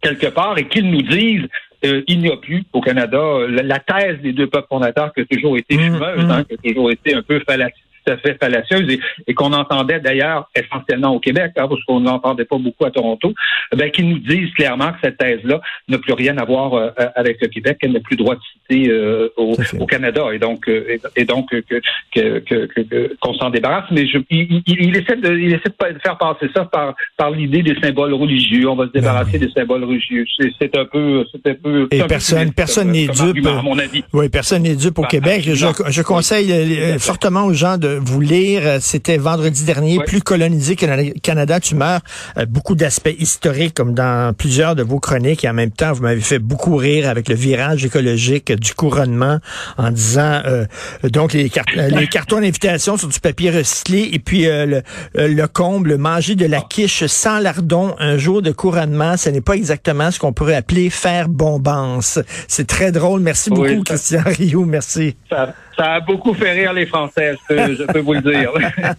quelque 0.00 0.26
part 0.26 0.58
et 0.58 0.66
qu'ils 0.66 0.90
nous 0.90 1.02
disent 1.02 1.46
il 1.82 2.18
n'y 2.18 2.28
a 2.28 2.36
plus 2.36 2.64
au 2.72 2.80
Canada 2.80 3.20
la, 3.48 3.78
thèse 3.78 4.20
des 4.20 4.32
deux 4.32 4.48
peuples 4.48 4.66
fondateurs 4.68 5.14
qui 5.14 5.20
a 5.20 5.24
toujours 5.26 5.56
été 5.56 5.76
mmh, 5.76 5.80
fumeuse, 5.80 6.24
mmh. 6.24 6.30
hein, 6.30 6.44
qui 6.44 6.54
a 6.54 6.72
toujours 6.72 6.90
été 6.90 7.14
un 7.14 7.22
peu 7.22 7.40
fallacieux 7.46 7.84
tout 8.08 8.12
à 8.12 8.16
fait 8.18 8.38
fallacieuse 8.40 8.98
et, 9.26 9.34
qu'on 9.34 9.52
entendait 9.52 10.00
d'ailleurs 10.00 10.48
essentiellement 10.54 11.14
au 11.14 11.20
Québec, 11.20 11.52
hein, 11.56 11.66
parce 11.68 11.82
qu'on 11.84 12.00
n'entendait 12.00 12.44
pas 12.44 12.58
beaucoup 12.58 12.84
à 12.84 12.90
Toronto, 12.90 13.32
ben, 13.76 13.90
qui 13.90 14.02
nous 14.02 14.18
disent 14.18 14.52
clairement 14.54 14.92
que 14.92 14.98
cette 15.04 15.18
thèse-là 15.18 15.60
n'a 15.88 15.98
plus 15.98 16.12
rien 16.12 16.36
à 16.38 16.44
voir 16.44 16.74
euh, 16.74 16.90
avec 17.14 17.40
le 17.40 17.48
Québec, 17.48 17.78
qu'elle 17.80 17.92
n'a 17.92 18.00
plus 18.00 18.16
droit 18.16 18.34
de 18.34 18.40
citer 18.52 18.90
euh, 18.90 19.28
au, 19.36 19.86
Canada 19.86 20.26
et 20.32 20.38
donc 20.38 20.68
euh, 20.68 20.98
et, 21.16 21.24
donc 21.24 21.48
que 21.50 23.16
qu'on 23.20 23.34
s'en 23.34 23.50
débarrasse. 23.50 23.86
Mais 23.90 24.06
je, 24.06 24.18
il, 24.30 24.96
essaie 24.96 25.16
de 25.16 25.36
il 25.36 25.52
essaie 25.54 25.70
de 25.70 25.98
faire 26.00 26.18
passer 26.18 26.46
ça 26.54 26.64
par 26.64 26.94
par 27.16 27.30
l'idée 27.30 27.62
des 27.62 27.78
symboles 27.80 28.14
religieux. 28.14 28.68
On 28.68 28.76
va 28.76 28.86
se 28.86 28.92
débarrasser 28.92 29.38
des 29.38 29.50
symboles 29.50 29.84
religieux. 29.84 30.24
C'est 30.58 30.76
un 30.76 30.84
peu 30.84 31.24
c'est 31.32 31.50
un 31.50 31.54
peu 31.54 31.88
et 31.90 32.02
personne 32.04 32.52
personne 32.52 32.90
n'est 32.90 33.08
dupe. 33.08 33.46
à 33.46 33.62
mon 33.62 33.78
avis. 33.78 34.04
Oui, 34.12 34.28
personne 34.28 34.62
n'est 34.62 34.76
dupe 34.76 34.98
au 34.98 35.04
Québec. 35.04 35.42
Je, 35.44 35.66
je 35.88 36.02
conseille 36.02 36.98
fortement 36.98 37.44
aux 37.44 37.54
gens 37.54 37.78
de 37.78 37.97
vous 38.00 38.20
lire. 38.20 38.62
Euh, 38.64 38.78
c'était 38.80 39.16
vendredi 39.16 39.64
dernier, 39.64 39.98
plus 40.06 40.20
colonisé 40.20 40.76
que 40.76 40.86
le 40.86 41.18
Canada, 41.20 41.60
tu 41.60 41.74
meurs. 41.74 42.00
Euh, 42.36 42.46
beaucoup 42.46 42.74
d'aspects 42.74 43.14
historiques, 43.18 43.74
comme 43.74 43.94
dans 43.94 44.34
plusieurs 44.34 44.74
de 44.74 44.82
vos 44.82 45.00
chroniques. 45.00 45.44
Et 45.44 45.48
en 45.48 45.54
même 45.54 45.70
temps, 45.70 45.92
vous 45.92 46.02
m'avez 46.02 46.20
fait 46.20 46.38
beaucoup 46.38 46.76
rire 46.76 47.08
avec 47.08 47.28
le 47.28 47.34
virage 47.34 47.84
écologique 47.84 48.52
du 48.52 48.74
couronnement 48.74 49.38
en 49.76 49.90
disant, 49.90 50.42
euh, 50.46 50.66
donc, 51.04 51.32
les, 51.32 51.50
les 51.76 52.06
cartons 52.06 52.40
d'invitation 52.40 52.96
sur 52.96 53.08
du 53.08 53.20
papier 53.20 53.50
recyclé 53.50 54.08
et 54.12 54.18
puis 54.18 54.44
le, 54.44 54.82
le, 55.14 55.46
comble, 55.46 55.96
manger 55.96 56.34
de 56.34 56.46
la 56.46 56.60
quiche 56.60 57.06
sans 57.06 57.38
lardon 57.38 57.94
un 57.98 58.18
jour 58.18 58.42
de 58.42 58.52
couronnement, 58.52 59.16
ce 59.16 59.30
n'est 59.30 59.40
pas 59.40 59.54
exactement 59.54 60.10
ce 60.10 60.18
qu'on 60.18 60.32
pourrait 60.32 60.54
appeler 60.54 60.90
faire 60.90 61.28
bombance. 61.28 62.18
C'est 62.46 62.66
très 62.66 62.92
drôle. 62.92 63.20
Merci 63.20 63.50
beaucoup, 63.50 63.82
Christian 63.84 64.22
Rio. 64.24 64.64
Merci. 64.64 65.16
Ça 65.30 65.54
a 65.78 66.00
beaucoup 66.00 66.34
fait 66.34 66.52
rire 66.52 66.72
les 66.72 66.86
Français, 66.86 67.36
je 67.48 67.84
peux, 67.92 68.00
vous 68.00 68.14
le 68.14 68.22
dire. 68.22 68.52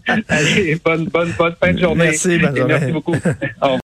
Allez, 0.28 0.80
bonne, 0.84 1.06
bonne, 1.06 1.32
bonne 1.38 1.56
fin 1.62 1.73
de 1.73 1.80
journée. 1.80 2.06
Merci, 2.06 2.38
bonne 2.39 2.56
journée. 2.56 2.73
Merci 2.73 2.91
beaucoup. 2.91 3.15